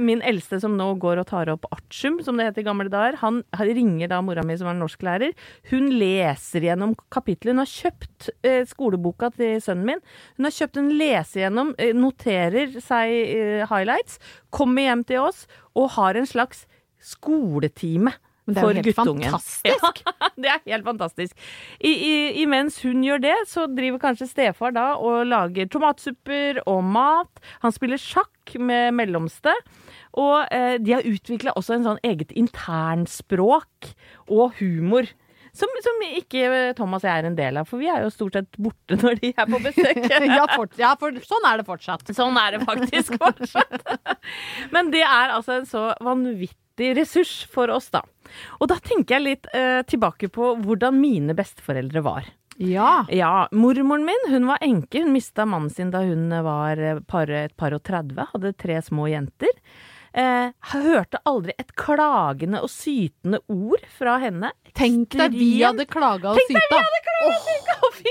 Min 0.00 0.22
eldste 0.26 0.60
som 0.62 0.76
nå 0.78 0.88
går 1.02 1.22
og 1.22 1.28
tar 1.30 1.50
opp 1.52 1.68
artium, 1.70 2.18
som 2.24 2.38
det 2.38 2.48
het 2.50 2.60
i 2.62 2.66
gamle 2.66 2.90
dager, 2.92 3.18
han 3.22 3.42
han 3.56 3.70
ringer 3.76 4.10
da 4.10 4.20
mora 4.24 4.42
mi 4.46 4.56
som 4.58 4.68
er 4.70 4.78
norsklærer. 4.78 5.32
Hun 5.70 5.90
leser 6.00 6.64
gjennom 6.64 6.94
kapitlet. 7.12 7.52
Hun 7.52 7.62
har 7.62 7.70
kjøpt 7.70 8.30
skoleboka 8.70 9.30
til 9.36 9.60
sønnen 9.62 9.86
min. 9.92 10.02
Hun 10.38 10.48
har 10.48 10.56
kjøpt 10.56 10.80
en 10.80 10.90
lese 10.98 11.42
gjennom, 11.42 11.72
noterer 11.98 12.76
seg 12.82 13.66
highlights, 13.70 14.18
kommer 14.54 14.88
hjem 14.88 15.06
til 15.08 15.24
oss 15.28 15.46
og 15.78 15.92
har 15.96 16.18
en 16.18 16.28
slags 16.28 16.66
skoletime. 17.00 18.12
Men 18.50 18.56
det 18.56 18.60
er 18.60 18.66
jo 18.66 18.70
for 18.70 18.80
helt 18.80 18.90
guttungen. 18.90 19.30
fantastisk. 19.30 20.02
Ja, 20.20 20.28
det 20.40 20.50
er 20.50 20.60
helt 20.72 20.86
fantastisk. 20.86 21.46
I, 21.78 21.90
i, 21.92 22.12
imens 22.42 22.80
hun 22.84 23.04
gjør 23.04 23.22
det, 23.22 23.36
så 23.50 23.66
driver 23.70 24.00
kanskje 24.02 24.28
stefar 24.30 24.74
da 24.76 24.86
og 24.98 25.22
lager 25.28 25.68
tomatsupper 25.70 26.62
og 26.66 26.82
mat. 26.84 27.42
Han 27.64 27.74
spiller 27.76 28.00
sjakk 28.00 28.56
med 28.58 28.94
mellomste. 28.98 29.54
Og 30.18 30.46
eh, 30.50 30.76
de 30.82 30.96
har 30.96 31.06
utvikla 31.06 31.54
også 31.58 31.76
en 31.76 31.86
sånn 31.86 32.04
eget 32.06 32.32
internspråk 32.34 33.92
og 34.28 34.56
humor. 34.60 35.10
Som, 35.56 35.70
som 35.82 36.02
ikke 36.06 36.44
Thomas 36.78 37.02
og 37.02 37.08
jeg 37.10 37.22
er 37.22 37.26
en 37.26 37.36
del 37.38 37.58
av, 37.58 37.66
for 37.66 37.82
vi 37.82 37.88
er 37.90 38.04
jo 38.04 38.12
stort 38.14 38.36
sett 38.38 38.58
borte 38.62 38.94
når 39.00 39.18
de 39.18 39.32
er 39.34 39.48
på 39.50 39.58
besøk. 39.64 40.04
ja, 40.38 40.44
for, 40.52 40.70
ja, 40.78 40.92
for 41.00 41.16
sånn 41.26 41.48
er 41.50 41.60
det 41.60 41.66
fortsatt. 41.66 42.12
Sånn 42.14 42.38
er 42.38 42.54
det 42.54 42.62
faktisk 42.68 43.18
fortsatt. 43.18 43.82
Men 44.74 44.92
det 44.94 45.02
er 45.02 45.34
altså 45.34 45.58
en 45.58 45.66
så 45.68 45.88
vanvittig 46.06 46.56
ressurs 46.96 47.44
for 47.52 47.70
oss, 47.72 47.90
da. 47.94 48.02
Og 48.58 48.70
da 48.70 48.78
tenker 48.82 49.18
jeg 49.18 49.26
litt 49.26 49.48
eh, 49.56 49.80
tilbake 49.88 50.30
på 50.32 50.54
hvordan 50.64 50.96
mine 51.00 51.36
besteforeldre 51.38 52.02
var. 52.06 52.28
Ja. 52.60 53.06
Ja, 53.08 53.48
mormoren 53.52 54.04
min 54.04 54.26
hun 54.28 54.46
var 54.50 54.58
enke. 54.60 55.00
Hun 55.00 55.14
mista 55.14 55.46
mannen 55.48 55.70
sin 55.72 55.92
da 55.94 56.02
hun 56.04 56.28
var 56.44 56.76
eh, 56.76 57.00
par, 57.08 57.30
et 57.32 57.56
par 57.56 57.76
og 57.76 57.82
30, 57.88 58.26
hadde 58.34 58.52
tre 58.60 58.80
små 58.84 59.08
jenter. 59.08 59.54
Eh, 60.10 60.50
hørte 60.72 61.20
aldri 61.28 61.54
et 61.60 61.70
klagende 61.78 62.62
og 62.64 62.70
sytende 62.72 63.38
ord 63.46 63.84
fra 63.94 64.16
henne. 64.22 64.50
Tenk 64.74 65.14
deg 65.14 65.36
vi 65.36 65.52
hadde 65.62 65.86
klaga 65.90 66.32
og 66.34 66.40
syta. 66.48 66.80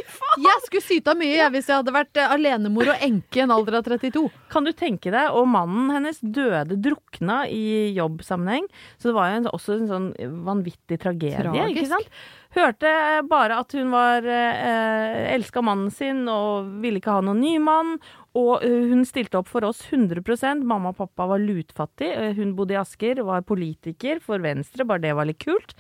faen! 0.08 0.44
Jeg 0.46 0.64
skulle 0.66 0.86
syta 0.86 1.16
mye 1.18 1.36
jeg, 1.36 1.52
hvis 1.54 1.70
jeg 1.70 1.82
hadde 1.82 1.94
vært 1.96 2.20
eh, 2.22 2.34
alenemor 2.36 2.94
og 2.94 3.06
enke 3.06 3.42
i 3.42 3.44
en 3.44 3.54
alder 3.54 3.80
av 3.80 3.88
32. 3.90 4.26
Kan 4.54 4.68
du 4.68 4.72
tenke 4.78 5.12
deg? 5.14 5.34
Og 5.36 5.48
mannen 5.52 5.92
hennes 5.98 6.20
døde 6.24 6.80
drukna 6.80 7.42
i 7.52 7.92
jobbsammenheng. 7.98 8.68
Så 8.98 9.10
det 9.12 9.18
var 9.18 9.32
jo 9.32 9.40
en, 9.42 9.50
også 9.52 9.80
en 9.80 9.90
sånn 9.90 10.12
vanvittig 10.48 11.02
tragedie. 11.04 11.40
Tragisk. 11.42 11.76
ikke 11.76 11.92
sant? 11.98 12.22
Hørte 12.56 12.92
bare 13.30 13.60
at 13.62 13.74
hun 13.78 13.92
var 13.94 14.26
eh, 14.26 15.28
elska 15.36 15.62
mannen 15.62 15.92
sin 15.94 16.24
og 16.32 16.72
ville 16.82 16.98
ikke 16.98 17.20
ha 17.20 17.26
noen 17.26 17.44
ny 17.44 17.58
mann. 17.62 18.00
Og 18.38 18.62
eh, 18.66 18.84
hun 18.92 19.02
stilte 19.10 19.40
opp 19.40 19.48
for 19.50 19.66
oss 19.66 19.80
100% 19.90 20.62
Mamma 20.70 20.92
og 20.92 21.00
pappa 21.00 21.26
var 21.32 21.42
lutfattig. 21.42 22.10
Eh, 22.14 22.34
Hun 22.38 22.52
bodde 22.58 22.76
i 22.76 22.80
Asker, 22.82 23.24
var 23.26 23.42
politiker 23.48 24.20
for 24.22 24.38
Venstre, 24.44 24.86
bare 24.86 25.02
det 25.08 25.16
var 25.18 25.26
litt 25.30 25.42
kult. 25.42 25.74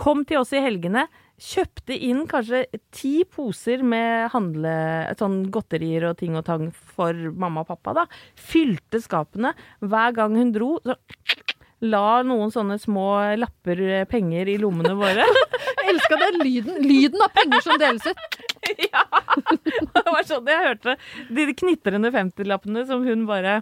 Kom 0.00 0.24
til 0.24 0.40
oss 0.40 0.54
i 0.56 0.62
helgene. 0.64 1.06
Kjøpte 1.40 1.96
inn 1.96 2.26
kanskje 2.28 2.64
ti 2.92 3.22
poser 3.24 3.80
med 3.84 4.28
handle, 4.32 4.72
sånn 5.20 5.42
godterier 5.52 6.08
og 6.10 6.18
ting 6.20 6.34
og 6.36 6.44
tang 6.48 6.66
for 6.72 7.16
mamma 7.32 7.64
og 7.64 7.70
pappa. 7.74 7.94
da. 8.02 8.06
Fylte 8.36 9.00
skapene. 9.04 9.54
Hver 9.80 10.16
gang 10.16 10.36
hun 10.36 10.52
dro, 10.56 10.74
så 10.84 10.96
la 11.80 12.20
noen 12.28 12.50
sånne 12.52 12.76
små 12.80 13.06
lapper 13.40 13.80
eh, 13.88 14.04
penger 14.08 14.48
i 14.52 14.58
lommene 14.60 14.96
våre. 14.98 15.24
Jeg 15.80 15.94
elska 15.94 16.18
den 16.20 16.40
lyden. 16.44 16.80
Lyden 16.84 17.24
av 17.24 17.32
penger 17.36 17.64
som 17.64 17.80
deles 17.80 18.04
ut. 18.08 18.40
ja! 18.92 19.04
Det 19.94 20.04
var 20.06 20.24
sånn 20.28 20.48
jeg 20.50 20.64
hørte 20.68 20.96
de 21.30 21.46
knitrende 21.58 22.10
50-lappene 22.14 22.86
som 22.88 23.04
hun 23.06 23.26
bare 23.28 23.60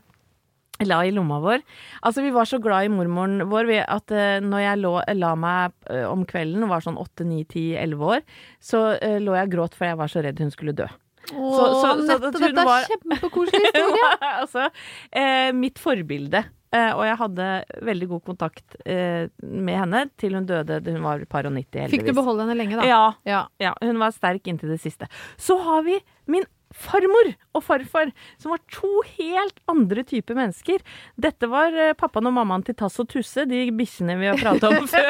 la 0.87 1.01
i 1.03 1.11
lomma 1.11 1.41
vår. 1.43 1.63
Altså, 2.07 2.23
vi 2.23 2.31
var 2.31 2.47
så 2.47 2.61
glad 2.63 2.87
i 2.87 2.91
mormoren 2.95 3.41
vår 3.51 3.67
vi- 3.67 3.81
at 3.83 4.13
uh, 4.15 4.37
når 4.45 4.61
jeg 4.63 4.79
lå, 4.85 4.93
la 5.19 5.33
meg 5.35 5.73
uh, 5.91 6.05
om 6.13 6.23
kvelden, 6.29 6.63
og 6.63 6.71
var 6.71 6.85
sånn 6.85 7.01
8, 7.03 7.27
9, 7.27 7.41
10, 7.51 7.65
11 7.83 8.05
år, 8.15 8.23
så 8.63 8.83
uh, 8.95 9.17
lå 9.19 9.35
jeg 9.35 9.49
og 9.49 9.55
gråt 9.57 9.75
for 9.75 9.89
jeg 9.91 9.99
var 9.99 10.13
så 10.13 10.23
redd 10.23 10.39
hun 10.45 10.53
skulle 10.55 10.77
dø. 10.79 10.87
Å, 10.87 11.49
så- 11.51 11.73
så 11.83 11.89
Anette, 11.97 12.15
at 12.31 12.39
dette 12.39 12.63
er 12.63 12.69
var- 12.71 12.87
kjempekoselig 12.93 13.65
historie. 13.67 14.13
altså, 14.45 14.69
eh, 15.11 15.51
mitt 15.59 15.83
forbilde. 15.83 16.45
Eh, 16.73 16.91
og 16.93 17.01
jeg 17.07 17.17
hadde 17.17 17.45
veldig 17.89 18.09
god 18.11 18.23
kontakt 18.27 18.77
eh, 18.85 19.31
med 19.41 19.79
henne 19.81 20.03
til 20.21 20.35
hun 20.37 20.45
døde. 20.49 20.83
Hun 20.85 21.03
var 21.07 21.23
par 21.31 21.47
og 21.49 21.55
90, 21.57 21.81
heldigvis. 21.81 21.95
Fikk 21.97 22.07
du 22.11 22.19
beholde 22.19 22.45
henne 22.45 22.59
lenge, 22.59 22.77
da? 22.77 22.85
Ja, 22.89 23.03
Ja. 23.25 23.47
ja, 23.63 23.73
hun 23.83 23.99
var 24.03 24.13
sterk 24.13 24.47
inntil 24.53 24.75
det 24.75 24.81
siste. 24.85 25.09
Så 25.41 25.57
har 25.65 25.83
vi 25.87 25.97
min 26.29 26.45
farmor 26.77 27.31
og 27.57 27.63
farfar, 27.65 28.11
som 28.37 28.53
var 28.53 28.61
to 28.69 28.91
helt 29.17 29.57
andre 29.73 30.03
typer 30.05 30.37
mennesker. 30.37 30.83
Dette 31.17 31.49
var 31.49 31.73
eh, 31.73 31.95
pappaen 31.97 32.29
og 32.29 32.35
mammaen 32.37 32.67
til 32.67 32.77
Tass 32.77 33.01
og 33.01 33.09
Tusse, 33.09 33.47
de 33.49 33.63
bikkjene 33.73 34.19
vi 34.21 34.29
har 34.29 34.37
pratet 34.37 34.69
om 34.77 34.85
før. 34.93 35.09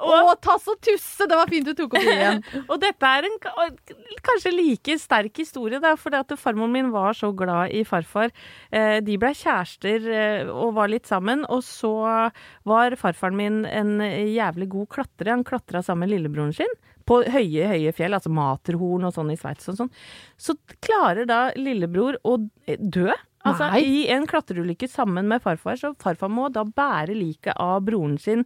Å, 0.00 0.34
Tass 0.42 0.68
og 0.70 0.78
Tusse! 0.84 1.26
Det 1.28 1.38
var 1.38 1.50
fint 1.50 1.66
du 1.66 1.74
tok 1.76 1.96
opp 1.98 2.06
det 2.06 2.16
igjen. 2.16 2.42
Og 2.70 2.76
dette 2.82 3.10
er 3.10 3.28
en 3.28 3.38
kanskje 4.26 4.52
like 4.54 4.96
sterk 5.00 5.42
historie, 5.42 5.80
da, 5.82 5.94
fordi 6.00 6.20
at 6.20 6.34
farmoren 6.40 6.74
min 6.74 6.92
var 6.94 7.16
så 7.18 7.32
glad 7.36 7.74
i 7.76 7.84
farfar. 7.88 8.32
Eh, 8.72 8.98
de 9.04 9.18
ble 9.20 9.32
kjærester 9.36 10.06
eh, 10.10 10.50
og 10.50 10.76
var 10.78 10.92
litt 10.92 11.08
sammen, 11.10 11.44
og 11.50 11.64
så 11.66 11.92
var 12.68 12.98
farfaren 13.00 13.38
min 13.38 13.64
en 13.68 13.98
jævlig 14.00 14.70
god 14.72 14.90
klatrer. 14.96 15.34
Han 15.34 15.46
klatra 15.46 15.84
sammen 15.84 16.06
med 16.06 16.14
lillebroren 16.14 16.54
sin 16.56 16.78
på 17.10 17.20
høye, 17.26 17.66
høye 17.72 17.92
fjell, 17.96 18.14
altså 18.16 18.30
Materhorn 18.32 19.08
og 19.08 19.16
sånn 19.16 19.32
i 19.34 19.38
Sveits 19.38 19.70
og 19.72 19.80
sånn. 19.80 19.90
Så 20.38 20.54
klarer 20.84 21.26
da 21.28 21.40
lillebror 21.58 22.20
å 22.22 22.36
dø. 22.78 23.10
Altså 23.48 23.70
Nei. 23.72 23.80
I 23.80 24.00
en 24.12 24.26
klatreulykke 24.28 24.84
sammen 24.92 25.24
med 25.30 25.40
farfar, 25.40 25.78
så 25.80 25.94
farfar 25.96 26.28
må 26.28 26.50
da 26.52 26.60
bære 26.64 27.14
liket 27.16 27.54
av 27.56 27.78
broren 27.86 28.18
sin 28.20 28.42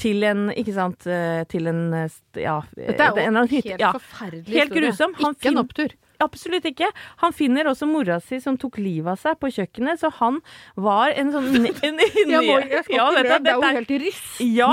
til 0.00 0.24
en 0.24 0.46
Ikke 0.56 0.72
sant 0.72 1.04
eh, 1.06 1.42
Til 1.52 1.66
en 1.68 1.82
eh, 1.92 2.08
Ja. 2.40 2.62
Dette 2.72 2.96
er 2.96 3.10
en 3.10 3.18
jo 3.18 3.42
annen 3.42 3.48
hytte. 3.52 3.74
helt 3.74 3.80
Ja. 3.84 3.92
forferdelig 3.92 4.46
Helt 4.56 4.72
historie. 4.72 4.88
grusom. 4.88 5.14
Han 5.20 5.34
Ikke 5.36 5.52
en 5.52 5.60
opptur. 5.66 5.92
Absolutt 6.22 6.64
ikke. 6.70 6.86
Han 7.18 7.32
finner 7.34 7.66
også 7.66 7.84
mora 7.90 8.20
si 8.22 8.38
som 8.40 8.54
tok 8.56 8.76
livet 8.78 9.10
av 9.10 9.18
seg 9.18 9.40
på 9.42 9.48
kjøkkenet, 9.50 9.98
så 9.98 10.08
han 10.20 10.36
var 10.78 11.10
en 11.18 11.32
sånn 11.34 11.48
en, 11.56 11.66
en, 11.82 11.98
Jeg 12.30 12.44
må, 12.46 12.60
jeg 12.62 12.84
skal 12.86 12.94
Ja, 12.94 13.08
du, 13.10 13.22
det 13.26 13.50
er 13.50 13.58
jo 13.58 13.72
helt 13.80 13.90
ryss. 14.04 14.22
ja, 14.38 14.70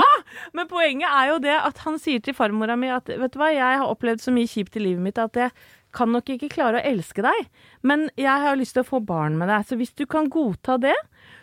men 0.54 0.68
poenget 0.70 1.10
er 1.10 1.32
jo 1.32 1.38
det 1.42 1.56
at 1.58 1.82
han 1.84 1.98
sier 1.98 2.22
til 2.22 2.34
farmora 2.38 2.78
mi 2.78 2.86
at 2.94 3.10
vet 3.10 3.34
du 3.34 3.38
hva, 3.42 3.50
jeg 3.52 3.82
har 3.82 3.90
opplevd 3.90 4.22
så 4.22 4.30
mye 4.32 4.46
kjipt 4.46 4.78
i 4.78 4.84
livet 4.86 5.02
mitt 5.02 5.18
at 5.18 5.34
jeg 5.42 5.50
kan 5.96 6.12
nok 6.14 6.28
ikke 6.34 6.50
klare 6.52 6.80
å 6.80 6.86
elske 6.92 7.24
deg, 7.24 7.48
men 7.86 8.08
jeg 8.20 8.44
har 8.44 8.58
lyst 8.58 8.76
til 8.76 8.84
å 8.84 8.90
få 8.90 9.00
barn 9.04 9.38
med 9.40 9.50
deg. 9.50 9.66
Så 9.68 9.78
hvis 9.80 9.94
du 9.98 10.04
kan 10.10 10.28
godta 10.32 10.76
det, 10.80 10.96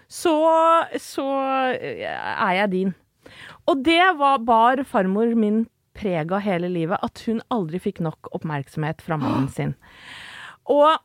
så, 0.07 0.35
så 1.01 1.25
eh, 1.75 2.05
er 2.07 2.53
jeg 2.61 2.71
din. 2.73 2.93
Og 3.67 3.83
det 3.83 3.99
var, 4.19 4.39
bar 4.47 4.83
farmor 4.87 5.33
min 5.35 5.65
preg 5.97 6.31
av 6.31 6.43
hele 6.45 6.69
livet, 6.71 7.01
at 7.03 7.23
hun 7.27 7.41
aldri 7.53 7.81
fikk 7.81 7.99
nok 8.05 8.29
oppmerksomhet 8.37 9.03
fra 9.03 9.17
mannen 9.19 9.49
sin. 9.57 9.75
Og 10.71 10.95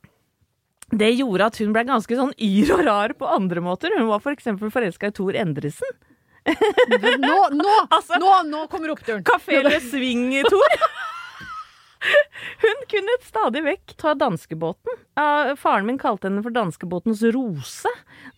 det 0.93 1.15
gjorde 1.17 1.47
at 1.49 1.59
hun 1.63 1.73
ble 1.73 1.87
ganske 1.89 2.17
sånn 2.19 2.35
yr 2.37 2.75
og 2.77 2.83
rar 2.87 3.15
på 3.17 3.29
andre 3.33 3.63
måter. 3.65 3.95
Hun 3.97 4.11
var 4.11 4.21
f.eks. 4.21 4.51
For 4.61 4.73
forelska 4.75 5.09
i 5.09 5.15
Tor 5.17 5.39
Endresen. 5.41 5.95
Nå, 7.23 7.37
nå, 7.55 7.73
Altså- 7.95 8.19
nå, 8.21 8.33
nå 8.51 8.67
kommer 8.69 8.93
oppturen. 8.93 9.25
Kafé 9.25 9.63
Le 9.65 9.79
Swing-Tor. 9.81 10.77
Hun 12.63 12.83
kunne 12.91 13.17
stadig 13.23 13.63
vekk 13.67 13.95
ta 14.01 14.15
danskebåten. 14.19 14.99
Faren 15.61 15.87
min 15.87 16.01
kalte 16.01 16.29
henne 16.29 16.43
for 16.45 16.55
danskebåtens 16.55 17.23
rose. 17.35 17.91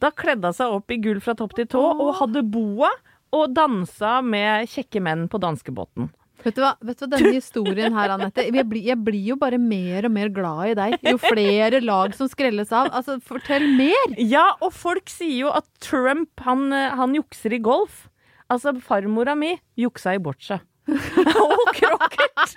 Da 0.02 0.10
kledde 0.14 0.50
hun 0.50 0.56
seg 0.56 0.74
opp 0.76 0.92
i 0.92 1.00
gull 1.02 1.22
fra 1.24 1.36
topp 1.38 1.56
til 1.58 1.68
tå 1.72 1.82
og 1.94 2.16
hadde 2.20 2.44
boa 2.44 2.90
og 3.34 3.54
dansa 3.56 4.20
med 4.22 4.68
kjekke 4.70 5.02
menn 5.02 5.26
på 5.30 5.40
danskebåten. 5.42 6.12
Vet 6.44 6.58
du 6.58 6.60
hva, 6.60 6.74
vet 6.84 6.98
du 6.98 7.04
hva 7.06 7.08
denne 7.14 7.30
historien 7.38 7.94
her, 7.96 8.12
Anette 8.12 8.42
jeg 8.44 8.66
blir, 8.68 8.82
jeg 8.84 8.98
blir 9.00 9.30
jo 9.30 9.36
bare 9.40 9.56
mer 9.60 10.04
og 10.04 10.12
mer 10.12 10.28
glad 10.34 10.74
i 10.74 10.74
deg. 10.76 10.96
Jo 11.06 11.16
flere 11.22 11.80
lag 11.80 12.12
som 12.18 12.28
skrelles 12.28 12.72
av. 12.74 12.90
Altså, 12.92 13.16
fortell 13.24 13.64
mer! 13.78 14.12
Ja, 14.20 14.50
og 14.60 14.74
folk 14.76 15.08
sier 15.08 15.46
jo 15.46 15.54
at 15.54 15.64
Trump, 15.80 16.34
han, 16.44 16.68
han 16.74 17.16
jukser 17.16 17.56
i 17.56 17.62
golf. 17.64 18.10
Altså, 18.52 18.74
farmora 18.84 19.32
mi 19.38 19.54
juksa 19.80 20.18
i 20.18 20.20
boccia. 20.20 20.60
og 21.44 21.70
krokket. 21.76 22.56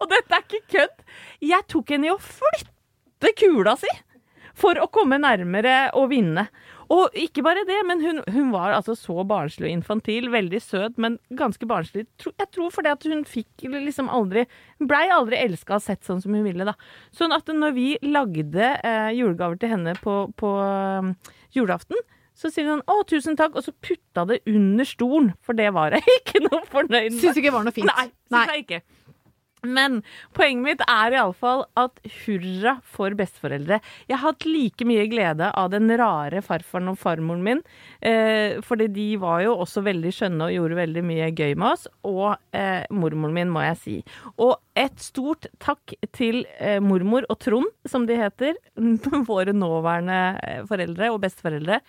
og 0.00 0.08
dette 0.12 0.38
er 0.38 0.44
ikke 0.44 0.64
kødd. 0.76 1.06
Jeg 1.44 1.68
tok 1.72 1.94
henne 1.94 2.10
i 2.10 2.14
å 2.14 2.20
flytte 2.22 3.32
kula 3.40 3.76
si 3.80 3.92
for 4.56 4.78
å 4.80 4.88
komme 4.92 5.18
nærmere 5.20 5.90
og 5.96 6.10
vinne. 6.14 6.46
Og 6.92 7.16
ikke 7.18 7.42
bare 7.42 7.64
det, 7.66 7.78
men 7.88 8.00
hun, 8.02 8.20
hun 8.30 8.52
var 8.54 8.76
altså 8.76 8.94
så 8.96 9.24
barnslig 9.26 9.66
og 9.68 9.74
infantil. 9.74 10.28
Veldig 10.32 10.60
søt, 10.62 11.00
men 11.02 11.18
ganske 11.34 11.66
barnslig. 11.68 12.06
Jeg 12.22 12.48
tror 12.54 12.70
fordi 12.74 12.92
at 12.92 13.06
hun 13.10 13.24
fikk 13.26 13.66
liksom 13.72 14.10
aldri 14.12 14.46
blei 14.78 15.06
aldri 15.12 15.40
elska 15.42 15.80
og 15.80 15.84
sett 15.84 16.06
sånn 16.06 16.22
som 16.22 16.36
hun 16.36 16.46
ville, 16.46 16.66
da. 16.68 16.76
Sånn 17.14 17.34
at 17.34 17.50
når 17.50 17.74
vi 17.76 17.88
lagde 18.06 18.70
eh, 18.76 19.10
julegaver 19.18 19.58
til 19.60 19.74
henne 19.74 19.96
på, 20.02 20.18
på 20.38 20.52
eh, 20.62 21.34
julaften, 21.58 21.98
så 22.36 22.50
sier 22.52 22.68
hun 22.68 22.84
'Å, 22.84 23.00
tusen 23.08 23.38
takk', 23.38 23.56
og 23.56 23.64
så 23.64 23.72
putta 23.72 24.26
det 24.28 24.42
under 24.46 24.84
stolen, 24.84 25.32
for 25.42 25.56
det 25.56 25.72
var 25.72 25.96
jeg 25.96 26.04
ikke 26.20 26.44
noe 26.44 26.62
fornøyd 26.68 27.10
med. 27.10 27.20
Syns 27.22 27.34
du 27.34 27.40
ikke 27.40 27.50
det 27.50 27.58
var 27.58 27.68
noe 27.68 27.76
fint? 27.76 27.90
Nei, 27.90 28.08
syns 28.28 28.54
jeg 28.54 28.66
ikke. 28.66 28.82
Men 29.66 30.00
poenget 30.36 30.64
mitt 30.64 30.82
er 30.86 31.14
iallfall 31.16 31.64
at 31.80 31.98
hurra 32.22 32.76
for 32.86 33.14
besteforeldre. 33.18 33.78
Jeg 34.06 34.18
har 34.18 34.32
hatt 34.32 34.46
like 34.46 34.86
mye 34.86 35.06
glede 35.10 35.48
av 35.48 35.72
den 35.72 35.90
rare 35.98 36.42
farfaren 36.44 36.92
og 36.92 36.98
farmoren 37.00 37.44
min. 37.46 37.62
Eh, 38.00 38.60
fordi 38.66 38.88
de 38.94 39.06
var 39.22 39.42
jo 39.46 39.56
også 39.64 39.82
veldig 39.86 40.12
skjønne 40.14 40.48
og 40.48 40.54
gjorde 40.54 40.80
veldig 40.80 41.04
mye 41.08 41.30
gøy 41.32 41.56
med 41.56 41.68
oss. 41.72 41.86
Og 42.06 42.36
eh, 42.56 42.84
mormoren 42.94 43.36
min, 43.36 43.54
må 43.54 43.64
jeg 43.64 43.80
si. 43.82 43.96
Og 44.36 44.54
et 44.78 45.00
stort 45.02 45.48
takk 45.62 45.96
til 46.16 46.44
eh, 46.60 46.78
mormor 46.84 47.26
og 47.32 47.40
Trond, 47.42 47.72
som 47.88 48.06
de 48.08 48.20
heter. 48.20 48.54
Våre 49.30 49.56
nåværende 49.56 50.20
eh, 50.46 50.62
foreldre 50.68 51.10
og 51.14 51.22
besteforeldre. 51.24 51.80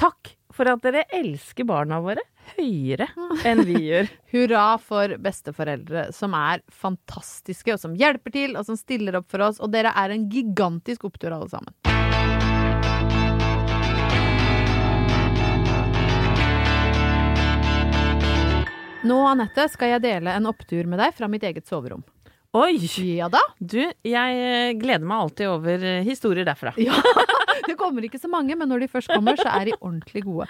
Takk 0.00 0.30
for 0.56 0.64
at 0.64 0.80
dere 0.80 1.02
elsker 1.12 1.66
barna 1.68 1.98
våre 2.00 2.22
høyere 2.54 3.04
enn 3.44 3.60
vi 3.68 3.82
gjør. 3.90 4.06
Hurra 4.32 4.62
for 4.80 5.12
besteforeldre 5.20 6.06
som 6.16 6.32
er 6.38 6.62
fantastiske, 6.72 7.74
og 7.74 7.82
som 7.82 7.92
hjelper 7.98 8.32
til, 8.32 8.56
og 8.56 8.64
som 8.64 8.78
stiller 8.80 9.18
opp 9.20 9.28
for 9.28 9.44
oss. 9.44 9.60
Og 9.60 9.68
dere 9.74 9.92
er 9.92 10.14
en 10.14 10.24
gigantisk 10.32 11.04
opptur, 11.10 11.34
alle 11.36 11.50
sammen. 11.52 11.76
Nå, 19.04 19.18
Anette, 19.28 19.68
skal 19.72 19.98
jeg 19.98 20.04
dele 20.06 20.32
en 20.32 20.48
opptur 20.48 20.88
med 20.88 21.00
deg 21.00 21.12
fra 21.16 21.28
mitt 21.28 21.44
eget 21.44 21.68
soverom. 21.68 22.00
Oi! 22.56 22.80
Ja 23.04 23.28
da. 23.30 23.44
Du, 23.60 23.82
jeg 23.84 24.40
eh, 24.48 24.72
gleder 24.80 25.04
meg 25.04 25.26
alltid 25.26 25.52
over 25.52 25.84
eh, 25.92 26.00
historier 26.08 26.48
derfra. 26.48 26.72
Ja. 26.80 26.96
Det 27.66 27.76
kommer 27.80 28.04
ikke 28.06 28.20
så 28.20 28.30
mange, 28.30 28.56
men 28.58 28.70
når 28.70 28.84
de 28.84 28.88
først 28.92 29.10
kommer, 29.12 29.38
så 29.40 29.48
er 29.52 29.70
de 29.70 29.76
ordentlig 29.78 30.22
gode. 30.26 30.46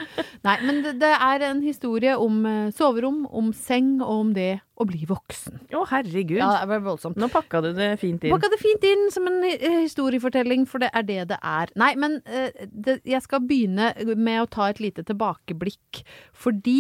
Nei, 0.47 0.57
men 0.67 0.83
det, 0.85 0.97
det 1.03 1.13
er 1.15 1.45
en 1.51 1.63
historie 1.65 2.17
om 2.19 2.43
eh, 2.49 2.73
soverom, 2.77 3.23
om 3.27 3.53
seng 3.57 3.97
og 4.01 4.13
om 4.15 4.35
det 4.37 4.51
å 4.81 4.87
bli 4.89 5.05
voksen. 5.09 5.61
Å, 5.77 5.85
herregud. 5.91 6.39
Ja, 6.41 6.53
det 6.63 6.71
var 6.73 6.85
voldsomt. 6.87 7.19
Nå 7.21 7.29
pakka 7.33 7.63
du 7.65 7.71
det 7.77 7.93
fint 8.01 8.25
inn. 8.25 8.33
Pakka 8.33 8.51
det 8.53 8.61
fint 8.63 8.87
inn 8.89 9.09
som 9.13 9.29
en 9.29 9.41
eh, 9.49 9.81
historiefortelling, 9.83 10.67
for 10.71 10.83
det 10.83 10.93
er 10.97 11.07
det 11.09 11.21
det 11.35 11.41
er. 11.45 11.73
Nei, 11.81 11.93
men 12.01 12.21
eh, 12.25 12.67
det, 12.71 13.01
jeg 13.09 13.25
skal 13.27 13.45
begynne 13.47 13.93
med 14.17 14.45
å 14.45 14.51
ta 14.51 14.71
et 14.71 14.81
lite 14.83 15.05
tilbakeblikk. 15.09 16.05
Fordi 16.47 16.79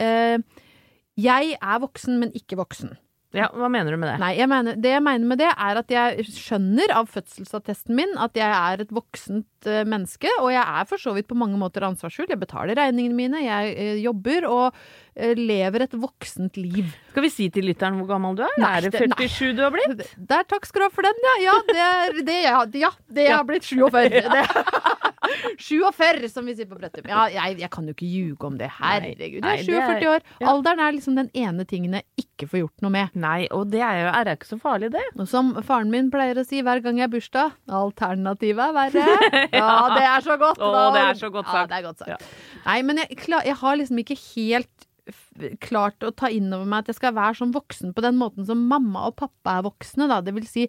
eh, 0.00 0.36
jeg 1.20 1.54
er 1.56 1.80
voksen, 1.86 2.20
men 2.20 2.34
ikke 2.36 2.60
voksen. 2.60 2.94
Ja, 3.36 3.46
Hva 3.54 3.68
mener 3.70 3.94
du 3.94 3.98
med 4.00 4.08
det? 4.10 4.16
Nei, 4.18 4.30
jeg 4.40 4.48
mener, 4.50 4.74
det 4.82 4.90
jeg 4.90 5.02
mener 5.06 5.28
med 5.30 5.38
det, 5.38 5.50
er 5.54 5.78
at 5.78 5.92
jeg 5.94 6.24
skjønner 6.34 6.90
av 6.98 7.06
fødselsattesten 7.12 7.94
min 7.94 8.16
at 8.18 8.34
jeg 8.34 8.50
er 8.50 8.82
et 8.82 8.90
voksent 8.96 9.68
eh, 9.70 9.84
menneske, 9.86 10.32
og 10.40 10.50
jeg 10.50 10.64
er 10.64 10.88
for 10.90 10.98
så 10.98 11.14
vidt 11.14 11.28
på 11.30 11.38
mange 11.38 11.58
måter 11.60 11.86
ansvarsfull. 11.86 12.26
Jeg 12.32 12.40
betaler 12.42 12.74
regningene 12.80 13.14
mine, 13.14 13.42
jeg 13.44 13.76
eh, 13.78 13.92
jobber 14.02 14.48
og 14.50 14.80
eh, 15.14 15.36
lever 15.38 15.86
et 15.86 15.94
voksent 15.94 16.58
liv. 16.58 16.90
Skal 17.12 17.26
vi 17.28 17.30
si 17.30 17.46
til 17.54 17.70
lytteren 17.70 18.00
hvor 18.00 18.10
gammel 18.10 18.34
du 18.40 18.42
er? 18.48 18.56
Nei, 18.58 18.72
er 18.80 18.88
det 18.88 18.96
det- 18.98 19.30
47 19.30 19.54
du 19.54 19.62
har 19.62 19.76
blitt? 19.78 20.02
Der, 20.18 20.42
takk 20.50 20.66
skal 20.66 20.82
du 20.82 20.88
ha 20.88 20.94
for 20.98 21.06
den, 21.06 21.22
ja. 21.28 21.36
Ja, 21.46 21.56
det 21.70 21.86
er 21.86 22.18
det, 22.26 22.40
ja, 22.42 22.58
ja, 22.82 22.90
det 23.14 23.28
jeg 23.28 23.36
har 23.36 23.46
blitt 23.46 23.70
47. 23.70 24.26
Det. 24.26 24.44
47, 25.60 26.28
som 26.32 26.46
vi 26.48 26.54
sier 26.56 26.68
på 26.70 26.78
Brøttum. 26.80 27.04
Ja, 27.10 27.26
jeg, 27.28 27.58
jeg 27.60 27.70
kan 27.74 27.86
jo 27.88 27.92
ikke 27.92 28.08
ljuge 28.08 28.46
om 28.48 28.56
det. 28.60 28.70
Herregud, 28.78 29.20
jeg 29.44 29.60
er 29.60 29.64
det 29.66 29.76
er- 29.76 30.00
47 30.00 30.08
år. 30.14 30.24
Alderen 30.52 30.80
er 30.80 30.94
liksom 30.96 31.16
den 31.18 31.30
ene 31.36 31.66
tingen 31.68 31.92
jeg 31.98 32.04
ikke 32.24 32.48
får 32.48 32.62
gjort 32.62 32.84
noe 32.86 32.94
med. 32.94 33.14
Nei, 33.20 33.46
og 33.52 33.68
det 33.70 33.82
er 33.84 33.98
jo 34.00 34.10
er 34.16 34.30
ikke 34.32 34.48
så 34.48 34.58
farlig, 34.62 34.90
det. 34.94 35.02
Og 35.18 35.28
som 35.28 35.52
faren 35.66 35.90
min 35.92 36.08
pleier 36.10 36.40
å 36.40 36.46
si 36.48 36.62
hver 36.64 36.80
gang 36.84 36.96
jeg 37.02 37.08
har 37.08 37.12
bursdag, 37.12 37.52
alternativet 37.68 38.64
er 38.70 38.76
verre. 38.78 39.18
Ja, 39.60 39.72
det 39.94 40.04
er 40.08 40.24
så 40.24 40.36
godt. 40.40 40.60
Å, 40.62 40.70
det 40.96 41.02
er 41.04 41.18
så 41.20 41.30
godt 41.34 41.46
Ja, 41.50 41.52
sagt. 41.60 41.70
det 41.72 41.78
er 41.80 41.86
godt 41.90 41.98
sagt. 42.04 42.10
Ja. 42.10 42.60
Nei, 42.64 42.78
men 42.88 43.02
jeg, 43.02 43.18
jeg 43.28 43.56
har 43.60 43.76
liksom 43.80 44.00
ikke 44.00 44.16
helt 44.34 44.88
klart 45.64 46.04
å 46.06 46.12
ta 46.14 46.28
inn 46.30 46.52
over 46.54 46.68
meg 46.68 46.84
at 46.84 46.90
jeg 46.92 46.98
skal 47.00 47.14
være 47.16 47.38
sånn 47.40 47.52
voksen 47.54 47.94
på 47.96 48.02
den 48.04 48.18
måten 48.20 48.46
som 48.46 48.60
mamma 48.70 49.06
og 49.08 49.16
pappa 49.18 49.56
er 49.58 49.64
voksne, 49.66 50.06
da. 50.10 50.20
Det 50.24 50.34
vil 50.36 50.46
si 50.48 50.66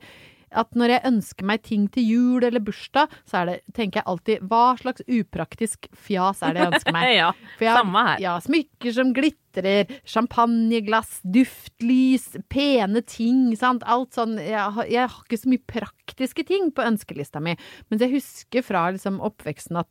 at 0.51 0.75
når 0.77 0.95
jeg 0.95 1.05
ønsker 1.11 1.47
meg 1.47 1.63
ting 1.67 1.87
til 1.93 2.07
jul 2.07 2.45
eller 2.47 2.63
bursdag, 2.63 3.11
så 3.27 3.45
det, 3.47 3.59
tenker 3.77 4.01
jeg 4.01 4.09
alltid 4.11 4.45
hva 4.51 4.63
slags 4.79 5.05
upraktisk 5.07 5.87
fjas 5.95 6.43
er 6.45 6.55
det 6.55 6.65
jeg 6.65 6.73
ønsker 6.75 6.97
meg? 6.97 7.13
ja, 7.21 7.29
jeg 7.61 7.77
samme 7.79 8.05
her. 8.09 8.23
Ja, 8.23 8.35
smykker 8.43 8.97
som 8.97 9.13
glitrer, 9.51 9.87
champagneglass, 10.05 11.21
duftlys, 11.23 12.29
pene 12.49 13.01
ting, 13.05 13.55
sant. 13.57 13.83
Alt 13.85 14.13
sånn. 14.15 14.37
Jeg 14.39 14.57
har, 14.75 14.85
jeg 14.89 15.07
har 15.07 15.23
ikke 15.25 15.39
så 15.41 15.49
mye 15.51 15.63
praktiske 15.67 16.45
ting 16.47 16.71
på 16.71 16.85
ønskelista 16.85 17.41
mi. 17.43 17.55
Men 17.89 17.99
jeg 18.01 18.11
husker 18.15 18.63
fra 18.65 18.87
liksom 18.95 19.19
oppveksten 19.21 19.77
at 19.81 19.87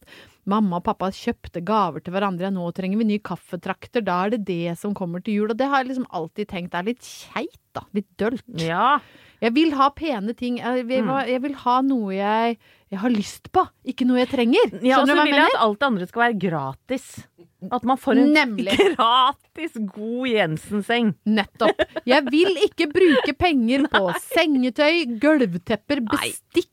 mamma 0.51 0.81
og 0.81 0.85
pappa 0.89 1.11
kjøpte 1.15 1.63
gaver 1.67 2.03
til 2.03 2.15
hverandre. 2.17 2.51
Nå 2.53 2.71
trenger 2.75 2.99
vi 3.03 3.09
ny 3.13 3.19
kaffetrakter. 3.23 4.05
Da 4.07 4.25
er 4.27 4.37
det 4.37 4.45
det 4.49 4.77
som 4.81 4.95
kommer 4.97 5.23
til 5.25 5.41
jul. 5.43 5.51
Og 5.53 5.57
det 5.61 5.69
har 5.71 5.83
jeg 5.85 5.93
liksom 5.93 6.09
alltid 6.11 6.49
tenkt 6.51 6.75
er 6.75 6.89
litt 6.89 7.01
keit, 7.05 7.59
da. 7.77 7.85
Litt 7.95 8.09
dølt. 8.19 8.45
Ja. 8.59 8.99
Jeg 9.41 9.55
vil 9.57 9.71
ha 9.79 9.89
pene 9.97 10.35
ting. 10.37 10.59
Jeg 10.61 10.85
vil, 10.89 11.05
Mm. 11.05 11.27
jeg 11.29 11.41
vil 11.43 11.55
ha 11.55 11.81
noe 11.81 12.13
jeg, 12.13 12.59
jeg 12.91 12.99
har 12.99 13.09
lyst 13.11 13.51
på, 13.53 13.63
ikke 13.87 14.05
noe 14.05 14.19
jeg 14.19 14.29
trenger. 14.29 14.83
ja 14.83 14.99
og 15.01 15.07
så 15.09 15.15
vil 15.15 15.17
jeg 15.17 15.27
jeg 15.31 15.33
mener? 15.39 15.55
at 15.55 15.61
alt 15.65 15.79
det 15.79 15.87
andre 15.87 16.07
skal 16.11 16.23
være 16.27 16.39
gratis. 16.51 17.07
At 17.69 17.85
man 17.85 17.99
får 18.01 18.17
en 18.17 18.33
Nemlig. 18.33 18.77
gratis 18.97 19.77
god 19.93 20.29
Jensen-seng. 20.33 21.13
Nettopp. 21.29 21.83
Jeg 22.09 22.25
vil 22.33 22.57
ikke 22.65 22.89
bruke 22.93 23.35
penger 23.37 23.85
på 23.93 24.11
sengetøy, 24.31 25.05
gulvtepper, 25.21 26.01
bestikk. 26.09 26.73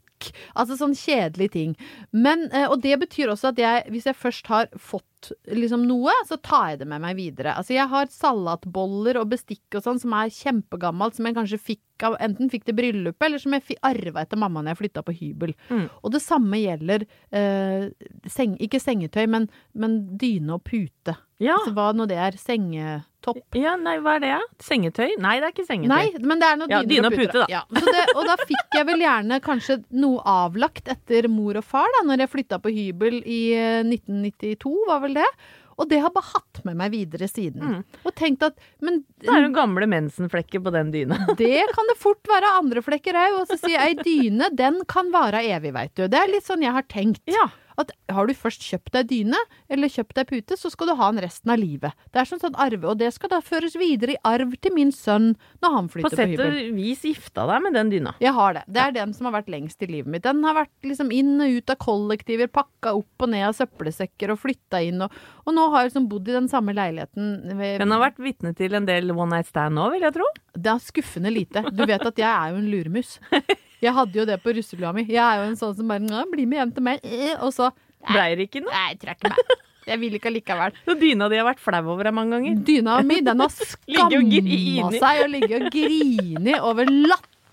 Altså 0.57 0.77
sånn 0.79 0.95
kjedelige 0.97 1.53
ting. 1.53 1.75
Men, 2.11 2.47
eh, 2.51 2.67
og 2.67 2.81
det 2.83 2.97
betyr 3.01 3.33
også 3.33 3.51
at 3.53 3.61
jeg, 3.61 3.85
hvis 3.93 4.07
jeg 4.09 4.17
først 4.17 4.49
har 4.51 4.71
fått 4.75 5.31
liksom 5.49 5.87
noe, 5.89 6.13
så 6.29 6.37
tar 6.41 6.73
jeg 6.73 6.79
det 6.81 6.87
med 6.91 7.01
meg 7.03 7.17
videre. 7.17 7.55
Altså 7.57 7.75
jeg 7.75 7.89
har 7.91 8.09
salatboller 8.13 9.19
og 9.21 9.31
bestikk 9.33 9.77
og 9.77 9.85
sånn 9.85 10.01
som 10.01 10.13
er 10.17 10.33
kjempegammelt, 10.33 11.17
som 11.17 11.29
jeg 11.29 11.37
kanskje 11.37 11.61
fikk 11.73 11.83
av 12.05 12.13
Enten 12.21 12.51
fikk 12.53 12.67
til 12.67 12.75
bryllupet, 12.77 13.23
eller 13.25 13.41
som 13.41 13.55
jeg 13.55 13.79
arva 13.85 14.21
etter 14.21 14.37
mamma 14.37 14.61
når 14.61 14.75
jeg 14.75 14.81
flytta 14.83 15.01
på 15.01 15.15
hybel. 15.17 15.55
Mm. 15.73 15.87
Og 16.05 16.11
det 16.13 16.21
samme 16.21 16.59
gjelder 16.61 17.07
eh, 17.33 17.87
seng, 18.29 18.53
ikke 18.61 18.81
sengetøy, 18.83 19.23
men, 19.33 19.47
men 19.73 20.03
dyne 20.21 20.59
og 20.59 20.61
pute. 20.69 21.17
Ja. 21.43 21.57
Altså 21.59 21.73
hva 21.75 21.91
nå 21.93 22.07
det 22.09 22.17
er. 22.17 22.37
Sengetopp. 22.41 23.57
ja, 23.57 23.75
nei, 23.77 23.97
hva 24.01 24.15
er 24.17 24.23
det? 24.23 24.31
Sengetøy? 24.63 25.11
Nei, 25.21 25.35
det 25.41 25.49
er 25.49 25.53
ikke 25.53 25.67
sengetøy. 25.67 25.91
Nei, 25.91 26.05
men 26.23 26.41
det 26.41 26.49
er 26.49 26.57
noe 26.61 26.71
Ja, 26.71 26.81
dyne 26.87 27.11
og 27.11 27.17
pute, 27.19 27.43
da. 27.43 27.45
Ja, 27.51 27.61
så 27.69 27.93
det, 27.93 28.07
og 28.15 28.25
da 28.29 28.39
fikk 28.41 28.79
jeg 28.79 28.87
vel 28.89 29.05
gjerne 29.05 29.39
kanskje 29.45 29.79
noe 30.01 30.23
avlagt 30.25 30.89
etter 30.93 31.29
mor 31.29 31.59
og 31.59 31.67
far, 31.67 31.87
da, 31.99 32.03
når 32.09 32.25
jeg 32.25 32.33
flytta 32.33 32.61
på 32.63 32.73
hybel 32.73 33.21
i 33.21 33.41
eh, 33.57 33.79
1992, 33.85 34.75
var 34.89 35.05
vel 35.05 35.17
det. 35.19 35.29
Og 35.77 35.85
det 35.91 35.99
har 36.01 36.09
bare 36.13 36.31
hatt 36.33 36.63
med 36.65 36.77
meg 36.79 36.89
videre 36.95 37.27
siden. 37.29 37.61
Mm. 37.61 37.99
Og 38.01 38.13
tenkt 38.17 38.41
at 38.47 38.57
Men 38.81 39.03
Det 39.21 39.29
er 39.29 39.43
jo 39.45 39.51
gamle 39.53 39.85
mensenflekker 39.89 40.63
på 40.65 40.73
den 40.73 40.89
dyna. 40.93 41.19
det 41.41 41.67
kan 41.75 41.91
det 41.91 41.99
fort 42.01 42.25
være 42.29 42.55
andre 42.57 42.81
flekker 42.81 43.17
òg. 43.21 43.43
Og 43.43 43.51
så 43.51 43.59
sier 43.61 43.77
jeg 43.77 43.93
ei 43.93 44.01
dyne, 44.01 44.49
den 44.57 44.81
kan 44.89 45.13
vare 45.13 45.43
evig, 45.45 45.75
veit 45.77 45.93
du. 45.93 46.07
Det 46.09 46.17
er 46.17 46.33
litt 46.33 46.47
sånn 46.49 46.65
jeg 46.65 46.73
har 46.73 46.87
tenkt. 46.89 47.21
Ja. 47.29 47.45
At 47.77 47.91
har 48.09 48.25
du 48.25 48.33
først 48.33 48.63
kjøpt 48.65 48.91
deg 48.95 49.07
dyne, 49.11 49.37
eller 49.69 49.91
kjøpt 49.93 50.15
deg 50.17 50.27
pute, 50.31 50.55
så 50.57 50.71
skal 50.73 50.89
du 50.89 50.95
ha 50.97 51.11
den 51.11 51.21
resten 51.21 51.51
av 51.53 51.59
livet. 51.61 51.93
Det 52.09 52.21
er 52.23 52.25
sånn 52.29 52.41
sånn 52.41 52.55
arve, 52.57 52.87
og 52.89 52.97
det 52.97 53.11
skal 53.13 53.29
da 53.35 53.37
føres 53.45 53.75
videre 53.77 54.15
i 54.15 54.19
arv 54.25 54.55
til 54.63 54.73
min 54.73 54.89
sønn 54.95 55.35
når 55.61 55.75
han 55.75 55.89
På 55.91 55.97
flytter 55.99 56.09
på, 56.09 56.17
sett 56.17 56.41
og 56.41 56.55
hybel. 56.57 56.71
vis 56.79 57.03
gifta 57.05 57.45
deg 57.51 57.61
med 57.67 57.77
den 57.77 57.91
dyna. 57.93 58.15
Jeg 58.23 58.33
har 58.33 58.57
det. 58.57 58.63
Det 58.67 58.81
er 58.81 58.95
den 58.97 59.13
som 59.13 59.29
har 59.29 59.35
vært 59.37 59.51
lengst 59.53 59.85
i 59.85 59.91
livet 59.91 60.09
mitt. 60.09 60.25
Den 60.25 60.41
har 60.47 60.57
vært 60.57 60.73
liksom 60.89 61.13
inn 61.13 61.35
og 61.45 61.53
ut 61.59 61.69
av 61.75 61.77
kollektiver, 61.85 62.49
pakka 62.49 62.95
opp 62.97 63.27
og 63.27 63.29
ned 63.35 63.45
av 63.51 63.53
søppelsekker 63.59 64.33
og 64.33 64.41
flytta 64.41 64.81
inn. 64.89 65.05
Og, 65.05 65.13
og 65.45 65.53
nå 65.53 65.67
har 65.69 65.85
jeg 65.85 65.91
liksom 65.91 66.09
bodd 66.09 66.27
i 66.33 66.37
den 66.39 66.49
samme 66.49 66.73
leiligheten. 66.73 67.31
Ved, 67.61 67.77
Den 67.83 67.93
har 67.93 68.01
vært 68.07 68.17
vitne 68.25 68.55
til 68.57 68.73
en 68.73 68.89
del 68.89 69.13
one 69.13 69.29
night 69.37 69.47
stand 69.53 69.77
nå, 69.77 69.85
vil 69.93 70.01
jeg 70.07 70.17
tro. 70.17 70.25
Det 70.57 70.73
er 70.73 70.81
skuffende 70.81 71.29
lite. 71.29 71.61
Du 71.69 71.85
vet 71.85 72.01
at 72.01 72.17
jeg 72.17 72.27
er 72.31 72.55
jo 72.55 72.61
en 72.63 72.69
luremus. 72.73 73.19
Jeg 73.83 73.93
hadde 73.93 74.17
jo 74.17 74.25
det 74.25 74.39
på 74.41 74.53
russelua 74.57 74.93
mi. 74.95 75.05
Jeg 75.05 75.21
er 75.21 75.43
jo 75.43 75.51
en 75.51 75.59
sånn 75.59 75.75
som 75.77 75.87
bare 75.89 76.01
«Nå, 76.01 76.23
'Bli 76.31 76.47
med 76.49 76.61
hjem 76.61 76.73
til 76.73 76.85
meg', 76.87 77.03
eh», 77.05 77.35
og 77.37 77.53
så 77.53 77.71
Blei 78.07 78.35
det 78.39 78.47
ikke 78.47 78.61
noe? 78.63 78.71
Nei, 78.71 78.93
jeg 78.93 78.99
trekker 79.01 79.33
meg. 79.33 79.55
Jeg 79.87 79.99
vil 80.01 80.15
ikke 80.17 80.29
allikevel. 80.31 80.75
Så 80.85 80.95
dyna 80.99 81.29
di 81.31 81.39
har 81.39 81.47
vært 81.47 81.61
flau 81.63 81.79
over 81.93 82.07
deg 82.07 82.15
mange 82.15 82.35
ganger. 82.35 82.59
Dyna 82.67 82.97
mi, 83.07 83.21
den 83.23 83.43
har 83.43 83.51
skamma 83.71 84.91
seg 84.97 85.21
og 85.23 85.31
ligger 85.33 85.65
og 85.67 85.75
griner 85.75 86.65
over 86.67 86.91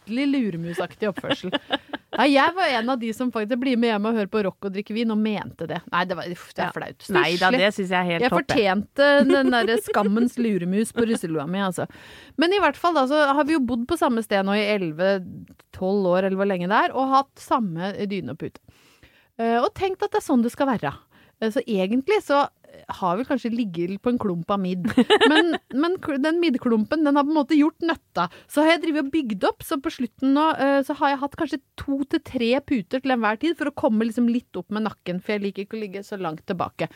latterlig 0.04 0.26
luremusaktig 0.32 1.08
oppførsel. 1.08 1.52
Nei, 2.14 2.28
jeg 2.30 2.54
var 2.54 2.68
en 2.78 2.90
av 2.90 2.98
de 3.00 3.08
som 3.12 3.30
faktisk 3.34 3.58
blir 3.58 3.76
med 3.76 3.90
hjem 3.90 4.04
og 4.06 4.14
hører 4.14 4.28
på 4.30 4.42
rock 4.46 4.64
og 4.68 4.72
drikker 4.76 4.94
vin, 4.94 5.10
og 5.10 5.18
mente 5.18 5.66
det. 5.66 5.80
Nei, 5.90 6.04
det, 6.06 6.14
var, 6.14 6.28
uff, 6.30 6.44
det 6.54 6.62
er 6.62 6.72
flaut. 6.76 7.06
Nei 7.10 7.32
da, 7.40 7.50
det 7.50 7.70
syns 7.74 7.90
jeg 7.90 7.98
er 7.98 8.04
helt 8.12 8.22
topp. 8.28 8.44
jeg. 8.54 8.78
fortjente 8.84 9.08
den 9.32 9.50
derre 9.50 9.78
skammens 9.82 10.36
luremus 10.38 10.92
på 10.94 11.06
russelua 11.10 11.46
mi, 11.50 11.58
altså. 11.58 11.88
Men 12.38 12.54
i 12.54 12.60
hvert 12.62 12.76
fall 12.78 12.94
da, 12.94 13.06
så 13.10 13.24
har 13.34 13.44
vi 13.48 13.56
jo 13.56 13.64
bodd 13.66 13.88
på 13.90 13.98
samme 13.98 14.22
sted 14.22 14.46
nå 14.46 14.54
i 14.54 14.62
11-12 14.76 16.06
år, 16.12 16.28
eller 16.28 16.38
hvor 16.38 16.46
lenge 16.52 16.70
det 16.70 16.82
er, 16.86 16.94
og 16.94 17.10
hatt 17.16 17.42
samme 17.42 17.90
dyne 18.10 18.36
og 18.36 18.38
pute. 18.44 18.62
Og 19.40 19.72
tenkt 19.74 20.04
at 20.06 20.12
det 20.14 20.20
er 20.22 20.28
sånn 20.28 20.44
det 20.44 20.52
skal 20.54 20.70
være. 20.70 20.94
Eh, 21.42 21.50
Så 21.50 21.64
egentlig 21.66 22.20
så 22.22 22.44
har 22.98 23.18
vel 23.18 23.26
kanskje 23.28 23.52
ligget 23.52 24.00
på 24.02 24.12
en 24.12 24.20
klump 24.20 24.50
av 24.50 24.60
midd. 24.62 24.86
Men, 25.30 25.56
men 25.72 25.96
den 26.22 26.40
middklumpen 26.42 27.04
den 27.06 27.16
har 27.16 27.24
på 27.26 27.32
en 27.32 27.38
måte 27.38 27.58
gjort 27.58 27.84
nøtta. 27.84 28.28
Så 28.50 28.62
har 28.62 28.74
jeg 28.74 28.84
drevet 28.84 29.06
og 29.06 29.12
bygd 29.14 29.46
opp, 29.48 29.64
så 29.66 29.78
på 29.82 29.92
slutten 29.92 30.34
nå 30.36 30.44
eh, 30.60 30.80
så 30.86 30.96
har 31.00 31.14
jeg 31.14 31.20
hatt 31.22 31.36
kanskje 31.40 31.60
to 31.80 32.00
til 32.10 32.22
tre 32.24 32.50
puter 32.64 33.02
til 33.02 33.14
enhver 33.14 33.40
tid 33.40 33.56
for 33.58 33.70
å 33.70 33.76
komme 33.76 34.06
liksom 34.06 34.28
litt 34.30 34.60
opp 34.60 34.74
med 34.74 34.86
nakken, 34.86 35.22
for 35.22 35.34
jeg 35.34 35.44
liker 35.46 35.66
ikke 35.66 35.78
å 35.78 35.82
ligge 35.82 36.04
så 36.06 36.18
langt 36.20 36.44
tilbake. 36.48 36.90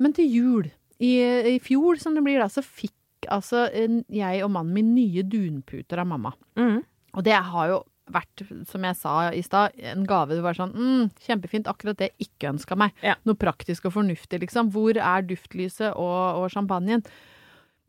Men 0.00 0.16
til 0.16 0.30
jul, 0.30 0.70
i, 1.00 1.12
i 1.54 1.58
fjor 1.62 2.00
som 2.00 2.16
det 2.16 2.24
blir 2.26 2.40
da, 2.42 2.48
så 2.52 2.64
fikk 2.64 2.96
altså 3.30 3.66
jeg 3.70 4.44
og 4.44 4.52
mannen 4.54 4.74
min 4.74 4.94
nye 4.96 5.24
dunputer 5.28 6.00
av 6.00 6.08
mamma. 6.08 6.32
Mm. 6.58 6.80
Og 7.16 7.26
det 7.26 7.36
har 7.36 7.72
jo 7.72 7.80
vært, 8.14 8.44
som 8.68 8.84
jeg 8.86 8.98
sa 8.98 9.14
i 9.36 9.42
stad, 9.44 9.76
en 9.92 10.06
gave. 10.08 10.36
Det 10.36 10.44
var 10.44 10.58
sånn 10.58 10.74
mm, 10.74 11.10
kjempefint, 11.26 11.70
akkurat 11.70 11.98
det 12.00 12.10
jeg 12.10 12.28
ikke 12.28 12.52
ønska 12.54 12.78
meg. 12.78 12.94
Ja. 13.06 13.16
Noe 13.28 13.38
praktisk 13.38 13.88
og 13.88 13.96
fornuftig, 13.98 14.42
liksom. 14.44 14.72
Hvor 14.74 14.96
er 14.96 15.26
duftlyset 15.26 15.92
og, 15.92 16.42
og 16.42 16.50
champagnen? 16.54 17.04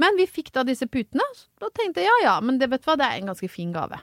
Men 0.02 0.18
vi 0.18 0.26
fikk 0.30 0.50
da 0.56 0.64
disse 0.66 0.88
putene, 0.90 1.26
så 1.38 1.50
da 1.62 1.70
tenkte 1.78 2.02
jeg 2.02 2.10
ja 2.10 2.32
ja, 2.32 2.38
men 2.42 2.58
det 2.62 2.72
vet 2.72 2.82
du 2.82 2.90
hva, 2.90 2.98
det 2.98 3.08
er 3.08 3.20
en 3.20 3.34
ganske 3.34 3.50
fin 3.52 3.74
gave. 3.76 4.00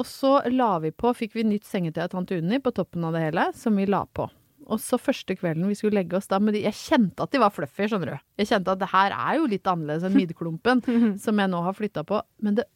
Og 0.00 0.08
så 0.08 0.38
la 0.48 0.78
vi 0.80 0.92
på, 0.94 1.10
fikk 1.16 1.34
vi 1.36 1.44
nytt 1.44 1.66
sengetøy 1.68 2.06
av 2.06 2.14
tante 2.14 2.38
Unni 2.40 2.62
på 2.64 2.72
toppen 2.72 3.04
av 3.04 3.16
det 3.16 3.26
hele, 3.26 3.50
som 3.56 3.76
vi 3.76 3.84
la 3.90 4.06
på. 4.08 4.30
Og 4.70 4.78
så 4.80 4.98
første 5.00 5.34
kvelden 5.36 5.66
vi 5.68 5.76
skulle 5.76 5.98
legge 5.98 6.16
oss 6.16 6.30
da 6.30 6.38
de 6.38 6.62
Jeg 6.62 6.78
kjente 6.78 7.24
at 7.24 7.32
de 7.34 7.40
var 7.42 7.52
fluffy, 7.52 7.88
skjønner 7.90 8.12
du. 8.12 8.18
Jeg 8.40 8.52
kjente 8.52 8.72
at 8.72 8.80
det 8.80 8.92
her 8.92 9.14
er 9.16 9.40
jo 9.40 9.48
litt 9.50 9.66
annerledes 9.68 10.06
enn 10.06 10.16
midtklumpen, 10.20 10.84
som 11.20 11.42
jeg 11.42 11.52
nå 11.52 11.62
har 11.66 11.76
flytta 11.76 12.06
på. 12.08 12.22
Men 12.40 12.60
det, 12.60 12.68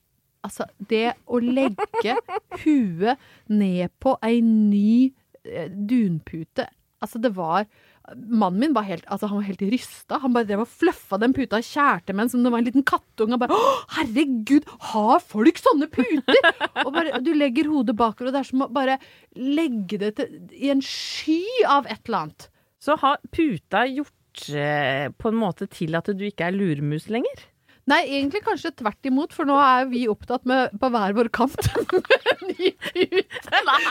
altså, 0.47 0.69
det 0.79 1.17
å 1.27 1.41
legge 1.43 2.17
huet 2.63 3.29
ned 3.53 3.93
på 4.03 4.17
ei 4.27 4.41
ny 4.45 5.13
eh, 5.45 5.69
dunpute 5.71 6.69
Altså, 7.05 7.21
det 7.21 7.35
var 7.37 7.67
Mannen 8.15 8.61
min 8.61 8.75
var 8.75 8.85
helt, 8.87 9.03
altså, 9.11 9.27
han 9.27 9.41
var 9.41 9.49
helt 9.49 9.63
rysta. 9.67 10.21
Han 10.23 10.35
bare 10.35 10.47
drev 10.47 10.61
og 10.63 10.71
fluffa 10.71 11.19
den 11.19 11.33
puta 11.35 11.59
og 11.59 11.67
kjærte 11.67 12.15
med 12.15 12.23
den 12.23 12.31
som 12.37 12.45
det 12.45 12.53
var 12.55 12.63
en 12.63 12.69
liten 12.69 12.85
kattunge. 12.87 13.35
Og 13.35 13.43
bare 13.43 13.59
herregud, 13.97 14.69
har 14.93 15.25
folk 15.27 15.59
sånne 15.59 15.89
puter?! 15.91 16.39
og 16.85 16.93
bare, 16.95 17.19
du 17.27 17.33
legger 17.35 17.67
hodet 17.73 17.97
bakover, 17.99 18.31
og 18.31 18.37
det 18.37 18.45
er 18.45 18.51
som 18.53 18.63
å 18.63 18.71
bare 18.71 19.01
legge 19.35 19.99
det 20.05 20.13
til, 20.21 20.39
i 20.55 20.71
en 20.71 20.85
sky 20.87 21.43
av 21.67 21.91
et 21.91 21.99
eller 22.07 22.21
annet. 22.21 22.49
Så 22.79 22.95
har 23.03 23.19
puta 23.35 23.83
gjort 23.91 24.47
eh, 24.55 25.11
på 25.11 25.33
en 25.33 25.41
måte 25.43 25.67
til 25.75 25.99
at 25.99 26.15
du 26.15 26.27
ikke 26.29 26.47
er 26.47 26.55
lurmus 26.55 27.11
lenger? 27.11 27.43
Nei, 27.87 28.01
egentlig 28.18 28.40
kanskje 28.42 28.72
tvert 28.81 29.07
imot, 29.07 29.31
for 29.37 29.46
nå 29.46 29.55
er 29.62 29.85
vi 29.87 30.07
opptatt 30.11 30.42
med 30.51 30.72
på 30.83 30.88
hver 30.90 31.12
vår 31.14 31.29
kant 31.37 31.68
med 31.92 32.40
ny 32.49 32.72
pute. 32.83 33.61
Nei! 33.68 33.83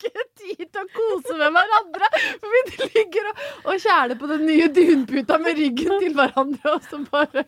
Ikke 0.00 0.22
tid 0.40 0.62
til 0.72 0.80
å 0.80 0.84
kose 0.94 1.34
med 1.36 1.50
hverandre, 1.56 2.06
for 2.40 2.54
vi 2.54 2.86
ligger 2.94 3.26
og, 3.32 3.42
og 3.68 3.82
kjæler 3.82 4.16
på 4.22 4.30
den 4.30 4.46
nye 4.48 4.68
dunputa 4.72 5.36
med 5.42 5.58
ryggen 5.58 5.92
til 6.06 6.14
hverandre. 6.16 6.72
Og 6.76 6.86
så, 6.88 7.00
bare. 7.10 7.44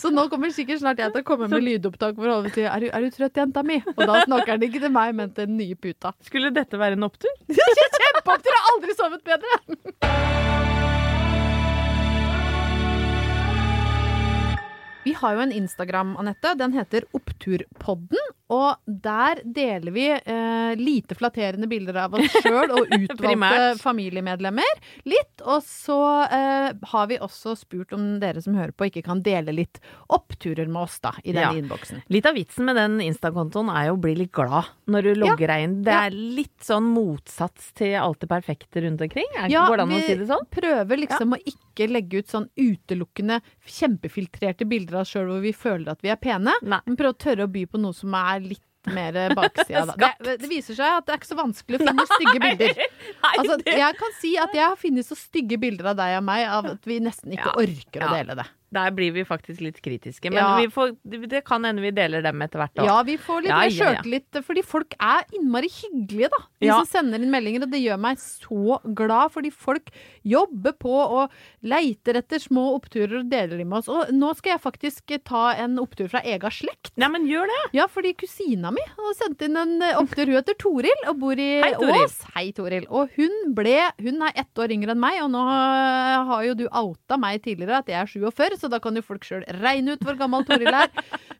så 0.00 0.10
nå 0.16 0.24
kommer 0.32 0.50
sikkert 0.56 0.80
snart 0.82 0.98
jeg 1.04 1.12
til 1.14 1.22
å 1.22 1.28
komme 1.28 1.46
med 1.52 1.62
lydopptak 1.68 2.16
for 2.18 2.32
å 2.32 2.40
si 2.48 2.64
er, 2.66 2.88
du- 2.88 2.90
er 2.90 3.06
du 3.06 3.12
trøtt, 3.14 3.36
jenta 3.38 3.62
mi? 3.68 3.78
Og 3.94 4.02
da 4.08 4.24
snakker 4.24 4.56
han 4.56 4.66
ikke 4.66 4.82
til 4.82 4.96
meg, 4.96 5.12
men 5.20 5.30
til 5.36 5.46
den 5.46 5.60
nye 5.60 5.76
puta. 5.78 6.16
Skulle 6.26 6.50
dette 6.56 6.80
være 6.80 6.98
en 6.98 7.06
opptur? 7.06 7.36
Kjempeopptur! 7.52 8.50
Jeg 8.50 8.62
har 8.64 8.72
aldri 8.74 8.98
sovet 8.98 9.28
bedre! 9.28 10.80
Vi 15.04 15.12
har 15.18 15.34
jo 15.34 15.40
en 15.40 15.52
Instagram, 15.52 16.16
Anette. 16.20 16.54
Den 16.58 16.72
heter 16.76 17.04
Oppturpodden. 17.16 18.18
Og 18.52 18.76
der 18.84 19.38
deler 19.48 19.94
vi 19.94 20.02
eh, 20.12 20.74
lite 20.76 21.16
flatterende 21.16 21.64
bilder 21.70 21.96
av 22.04 22.14
oss 22.18 22.34
sjøl 22.44 22.68
og 22.74 22.90
utvalgte 22.98 23.78
familiemedlemmer. 23.80 24.74
Litt. 25.08 25.40
Og 25.48 25.62
så 25.64 25.96
eh, 26.26 26.74
har 26.92 27.06
vi 27.08 27.16
også 27.24 27.54
spurt 27.56 27.94
om 27.96 28.18
dere 28.20 28.42
som 28.44 28.54
hører 28.58 28.74
på, 28.76 28.90
ikke 28.90 29.02
kan 29.06 29.22
dele 29.24 29.54
litt 29.56 29.80
oppturer 30.12 30.68
med 30.68 30.82
oss 30.84 30.98
da, 31.02 31.14
i 31.24 31.32
denne 31.32 31.48
Ja. 31.48 31.62
innboksen. 31.62 32.02
Litt 32.12 32.28
av 32.28 32.36
vitsen 32.36 32.68
med 32.68 32.76
den 32.76 33.00
Insta-kontoen 33.06 33.72
er 33.72 33.88
jo 33.88 33.96
å 33.96 34.02
bli 34.04 34.14
litt 34.20 34.32
glad 34.36 34.68
når 34.92 35.08
du 35.08 35.12
logger 35.24 35.48
deg 35.54 35.64
inn. 35.64 35.78
Det 35.88 35.96
Ja. 35.96 36.04
er 36.10 36.18
litt 36.18 36.60
sånn 36.68 36.92
motsats 36.92 37.72
til 37.80 37.96
alt 37.98 38.20
det 38.20 38.28
perfekte 38.30 38.84
rundt 38.84 39.00
omkring. 39.08 39.26
Er 39.40 39.48
Ja, 39.50 39.64
Går 39.66 39.80
det 39.80 39.86
an 39.88 39.96
å 39.96 39.96
vi 39.96 40.06
si 40.12 40.14
det 40.20 40.28
sånn? 40.28 40.46
prøver 40.52 41.00
liksom 41.06 41.32
å 41.32 41.40
ikke 41.40 41.88
legge 41.88 42.20
ut 42.20 42.28
sånn 42.28 42.50
utelukkende 42.60 43.40
kjempefiltrerte 43.64 44.68
bilder 44.68 44.91
av 44.98 45.04
oss 45.06 45.12
sjøl 45.14 45.28
hvor 45.30 45.40
vi 45.44 45.52
føler 45.56 45.92
at 45.94 46.02
vi 46.04 46.10
er 46.12 46.20
pene, 46.20 46.54
Nei. 46.62 46.80
men 46.86 46.96
prøv 46.98 47.14
å 47.14 47.18
tørre 47.24 47.46
å 47.48 47.50
by 47.52 47.64
på 47.72 47.80
noe 47.82 47.96
som 47.96 48.14
er 48.18 48.40
litt 48.44 48.62
mer 48.92 49.14
baksida. 49.38 49.84
da. 49.94 50.10
Det, 50.18 50.38
det 50.42 50.48
viser 50.50 50.74
seg 50.74 50.96
at 50.98 51.06
det 51.06 51.14
er 51.14 51.20
ikke 51.20 51.30
så 51.30 51.38
vanskelig 51.38 51.78
å 51.80 51.84
finne 51.86 52.06
stygge 52.16 52.40
bilder. 52.42 52.82
Altså, 53.32 53.54
jeg 53.66 53.94
kan 53.98 54.12
si 54.18 54.32
at 54.42 54.54
jeg 54.56 54.64
har 54.66 54.76
funnet 54.80 55.06
så 55.06 55.16
stygge 55.18 55.56
bilder 55.62 55.92
av 55.92 55.96
deg 56.00 56.16
og 56.18 56.24
meg 56.26 56.42
av 56.50 56.66
at 56.74 56.86
vi 56.90 56.96
nesten 57.02 57.32
ikke 57.36 57.52
Ja. 57.52 57.54
orker 57.62 58.04
å 58.06 58.10
dele 58.16 58.34
det. 58.42 58.46
Der 58.72 58.90
blir 58.96 59.12
vi 59.12 59.22
faktisk 59.28 59.60
litt 59.60 59.80
kritiske. 59.84 60.30
Men 60.32 60.38
Ja. 60.40 60.56
vi 60.56 60.66
får, 60.72 60.96
det 61.28 61.44
kan 61.44 61.62
hende 61.64 61.82
vi 61.84 61.90
deler 61.92 62.22
dem 62.22 62.40
etter 62.42 62.58
hvert. 62.62 62.74
da. 62.74 62.84
Ja, 62.88 63.02
vi 63.02 63.16
får 63.20 63.42
litt 63.42 63.50
Ja, 63.52 63.62
ja, 63.62 63.68
ja. 63.68 63.92
sjøltillit, 64.02 64.42
fordi 64.44 64.62
folk 64.64 64.94
er 64.98 65.24
innmari 65.36 65.68
hyggelige, 65.68 66.30
da. 66.30 66.40
De 66.60 66.66
Ja. 66.66 66.78
som 66.82 66.86
sender 67.04 67.20
inn 67.20 67.30
meldinger, 67.30 67.62
og 67.62 67.70
det 67.70 67.82
gjør 67.82 67.98
meg 68.00 68.16
så 68.18 68.80
glad, 68.94 69.30
fordi 69.32 69.50
folk 69.52 69.90
jobber 70.24 70.72
på 70.72 70.88
og 70.92 71.30
leiter 71.62 72.16
etter 72.16 72.38
små 72.40 72.74
oppturer 72.80 73.20
og 73.20 73.28
deler 73.30 73.58
dem 73.58 73.68
med 73.68 73.78
oss. 73.78 73.88
Og 73.88 74.08
nå 74.14 74.34
skal 74.36 74.52
jeg 74.58 74.62
faktisk 74.62 75.24
ta 75.24 75.52
en 75.52 75.76
opptur 75.78 76.08
fra 76.08 76.20
ega 76.24 76.48
slekt. 76.50 76.92
Nei, 76.96 77.08
men 77.08 77.26
gjør 77.26 77.46
det! 77.46 77.60
Ja, 77.74 77.86
fordi 77.86 78.14
kusina 78.16 78.72
mi 78.72 78.80
har 78.96 79.14
sendt 79.14 79.42
inn 79.42 79.56
en 79.56 79.78
opptur. 80.00 80.26
Hun 80.26 80.36
heter 80.40 80.54
Toril 80.58 81.06
og 81.08 81.18
bor 81.20 81.32
i 81.32 81.60
Hei, 81.60 81.72
Toril. 81.74 82.04
Ås. 82.04 82.22
Hei, 82.34 82.52
Toril. 82.52 82.86
Og 82.88 83.10
hun 83.16 83.54
ble 83.54 83.78
Hun 84.00 84.22
er 84.22 84.32
ett 84.36 84.54
år 84.56 84.70
yngre 84.72 84.90
enn 84.92 85.00
meg, 85.00 85.20
og 85.22 85.30
nå 85.30 85.40
har 86.26 86.42
jo 86.46 86.54
du 86.54 86.68
outa 86.68 87.18
meg 87.18 87.42
tidligere 87.42 87.78
at 87.82 87.86
jeg 87.86 88.00
er 88.00 88.06
47, 88.06 88.58
så 88.62 88.70
da 88.70 88.80
kan 88.82 88.96
jo 88.96 89.04
folk 89.04 89.26
sjøl 89.26 89.44
regne 89.60 89.96
ut 89.96 90.06
hvor 90.06 90.18
gammel 90.20 90.46
Toril 90.48 90.70
er. 90.70 90.90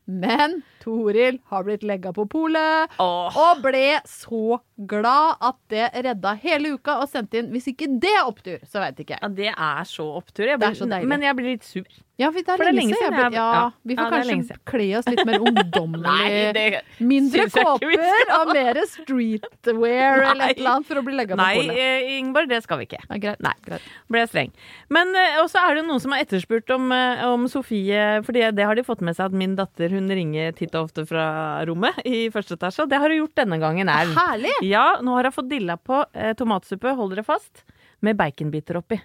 Men 0.05 0.59
Toril 0.83 1.39
har 1.51 1.63
blitt 1.67 1.83
legga 1.87 2.11
på 2.13 2.25
polet. 2.29 2.91
Åh. 2.99 3.37
Og 3.47 3.63
ble 3.63 3.85
så 4.09 4.59
glad 4.89 5.37
at 5.39 5.55
det 5.71 5.89
redda 6.03 6.33
hele 6.43 6.73
uka, 6.77 6.97
og 7.03 7.07
sendte 7.11 7.37
inn 7.39 7.51
Hvis 7.53 7.67
ikke 7.71 7.87
det 8.01 8.09
er 8.19 8.25
opptur, 8.27 8.57
så 8.67 8.81
veit 8.83 8.97
ikke 8.99 9.15
jeg. 9.15 9.21
Ja, 9.23 9.29
det 9.37 9.51
er 9.53 9.85
så 9.87 10.07
opptur. 10.19 10.47
Jeg 10.49 10.59
Det 10.59 10.71
blir, 10.73 10.79
så. 10.81 11.07
Men 11.07 11.21
jeg 11.23 11.37
blir 11.39 11.51
litt 11.53 11.63
sur. 11.67 11.85
Ja, 12.21 12.27
for 12.29 12.37
det 12.45 12.53
er 12.53 12.57
For 12.59 12.63
det 12.67 12.69
er 12.69 12.75
lenge 12.77 12.93
siden. 12.97 13.15
Jeg, 13.17 13.31
ble- 13.31 13.39
ja, 13.41 13.61
vi 13.89 13.95
får 13.97 14.03
Ja, 14.03 14.09
kanskje 14.13 14.57
kle 14.69 14.87
oss 14.99 15.07
litt 15.09 15.23
mer 15.25 15.39
ungdommelig. 15.49 16.81
Mindre 17.01 17.45
kåper 17.49 18.33
og 18.37 18.51
mer 18.53 18.77
streetwear 18.89 20.21
eller 20.31 20.51
et 20.53 20.59
eller 20.59 20.75
annet 20.75 20.87
for 20.89 20.99
å 21.01 21.03
bli 21.05 21.15
legga 21.17 21.37
på 21.37 21.47
polet. 21.57 21.71
Nei, 21.73 22.17
Ingeborg, 22.19 22.49
det 22.51 22.59
skal 22.65 22.81
vi 22.81 22.87
ikke. 22.89 22.99
Ja, 23.09 23.17
greit. 23.23 23.41
Nei. 23.43 23.53
greit. 23.65 23.87
Ble 24.13 24.21
jeg 24.23 24.31
streng. 24.33 24.51
Men 24.93 25.13
eh, 25.17 25.39
også 25.41 25.61
er 25.63 25.79
det 25.79 25.85
noen 25.87 26.03
som 26.03 26.13
har 26.15 26.23
etterspurt 26.25 26.69
om, 26.75 26.91
eh, 26.93 27.23
om 27.29 27.47
Sofie 27.51 28.03
For 28.25 28.35
det 28.35 28.61
har 28.67 28.77
de 28.77 28.85
fått 28.85 29.01
med 29.05 29.17
seg 29.17 29.31
at 29.31 29.37
min 29.43 29.55
datter 29.57 29.93
hun 29.93 30.09
ringer 30.13 30.53
titt 30.57 30.72
og 30.79 30.89
ofte 30.89 31.05
fra 31.09 31.25
rommet 31.67 32.01
i 32.07 32.27
første 32.33 32.57
etasje. 32.57 32.85
Og 32.85 32.91
det 32.91 32.99
har 33.01 33.11
hun 33.11 33.21
gjort 33.21 33.39
denne 33.43 33.59
gangen. 33.61 33.91
Er. 33.91 34.11
Herlig! 34.17 34.53
Ja, 34.65 34.87
nå 35.03 35.17
har 35.17 35.29
hun 35.29 35.35
fått 35.35 35.51
dilla 35.51 35.77
på 35.77 36.03
eh, 36.13 36.33
tomatsuppe, 36.39 36.95
hold 36.97 37.15
dere 37.15 37.25
fast, 37.27 37.65
med 38.03 38.17
baconbiter 38.19 38.79
oppi. 38.81 38.99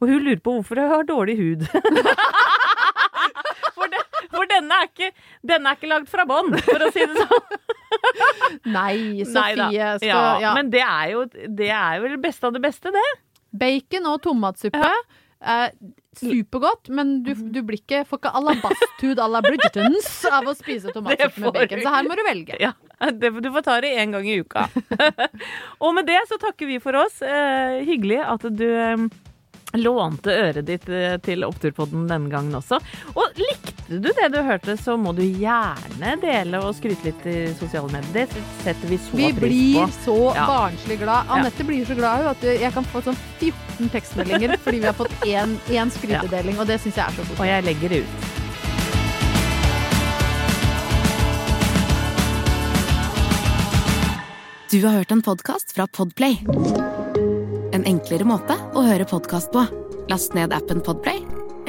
Og 0.00 0.08
hun 0.08 0.24
lurer 0.24 0.40
på 0.42 0.56
hvorfor 0.56 0.80
hun 0.80 0.92
har 0.92 1.06
dårlig 1.08 1.36
hud. 1.40 1.66
for, 3.76 3.92
de, 3.92 4.02
for 4.32 4.48
denne, 4.50 4.80
er 4.80 4.88
ikke, 4.88 5.10
denne 5.46 5.72
er 5.72 5.78
ikke 5.78 5.92
lagd 5.92 6.10
fra 6.12 6.26
bånn, 6.28 6.54
for 6.66 6.86
å 6.86 6.90
si 6.94 7.04
det 7.04 7.24
sånn. 7.24 7.56
Nei. 8.76 9.24
Sofie 9.28 9.96
skal 10.00 10.08
ja, 10.08 10.22
ja. 10.42 10.52
Men 10.56 10.70
det 10.72 10.82
er 10.84 11.10
jo 11.14 11.24
det 11.30 11.72
er 11.74 11.98
jo 12.00 12.12
det 12.14 12.20
beste 12.22 12.48
av 12.48 12.56
det 12.56 12.62
beste, 12.64 12.92
det. 12.94 13.08
Bacon 13.60 14.08
og 14.12 14.20
tomatsuppe. 14.24 14.92
Er 15.40 15.70
supergodt, 16.20 16.88
men 16.92 17.22
du, 17.24 17.30
Mhm. 17.34 17.52
du 17.52 17.62
blir 17.62 17.78
ikke, 17.80 18.04
får 18.06 18.18
ikke 18.20 18.32
alabasthud 18.34 19.18
à 19.22 19.28
la 19.30 19.40
Bridgertons 19.40 20.08
av 20.30 20.44
å 20.44 20.54
spise 20.58 20.92
tomatsuppe 20.94 21.40
med 21.40 21.52
bacon. 21.54 21.80
Så 21.84 21.94
her 21.94 22.04
må 22.08 22.16
du 22.18 22.22
velge. 22.26 22.56
Ja, 22.60 22.72
det, 23.10 23.30
Du 23.40 23.48
får 23.54 23.62
ta 23.64 23.80
det 23.80 23.94
én 23.96 24.12
gang 24.12 24.26
i 24.28 24.40
uka. 24.42 24.66
og 25.80 25.94
med 25.94 26.06
det 26.06 26.18
så 26.28 26.36
takker 26.42 26.66
vi 26.66 26.78
for 26.82 26.96
oss. 27.00 27.22
Eh, 27.22 27.80
hyggelig 27.86 28.20
at 28.26 28.42
du 28.52 28.66
eh, 28.68 29.06
lånte 29.78 30.34
øret 30.34 30.66
ditt 30.66 30.88
eh, 30.90 31.16
til 31.22 31.44
Oppturpodden 31.46 32.08
denne 32.10 32.28
gangen 32.28 32.58
også. 32.58 32.80
Og 33.14 33.38
likte 33.90 34.02
du 34.02 34.12
det 34.14 34.28
du 34.32 34.42
hørte, 34.42 34.76
så 34.78 34.96
må 34.96 35.12
du 35.14 35.22
gjerne 35.22 36.12
dele 36.22 36.60
og 36.62 36.74
skryte 36.74 37.04
litt 37.08 37.26
i 37.26 37.54
sosiale 37.58 37.90
medier. 37.90 38.26
Det 38.30 38.42
setter 38.62 38.88
vi 38.88 38.98
så 38.98 39.16
Vi 39.16 39.32
pris 39.32 39.40
blir 39.40 39.86
så 40.04 40.34
Ja. 40.34 40.46
barnslig 40.46 40.98
glad. 41.00 41.26
Anette 41.28 41.64
blir 41.64 41.84
så 41.86 41.94
glad 41.96 42.26
at 42.26 42.40
jeg 42.42 42.72
kan 42.72 42.84
få 42.84 43.02
sånn 43.02 43.16
14 43.40 43.88
tekstmeldinger 43.90 44.56
fordi 44.58 44.80
vi 44.80 44.86
har 44.86 44.94
fått 44.94 45.12
én, 45.26 45.58
én 45.68 45.90
skrytedeling, 45.90 46.58
og 46.58 46.66
det 46.66 46.80
syns 46.80 46.96
jeg 46.96 47.06
er 47.06 47.12
så 47.12 47.40
Og 47.40 47.46
jeg 47.46 47.64
legger 47.64 47.88
det 47.88 48.00
ut. 48.02 48.06
Du 54.70 54.84
har 54.86 54.92
hørt 54.92 55.10
en 55.10 55.22
podcast 55.22 55.72
fra 55.72 55.86
Podplay. 55.86 56.38
En 57.72 57.84
enklere 57.84 58.24
måte 58.24 58.54
å 58.74 58.84
høre 58.86 59.04
podcast 59.04 59.50
på. 59.52 59.64
Last 60.10 60.34
ned 60.34 60.52
appen 60.54 60.80
Podplay, 60.80 61.18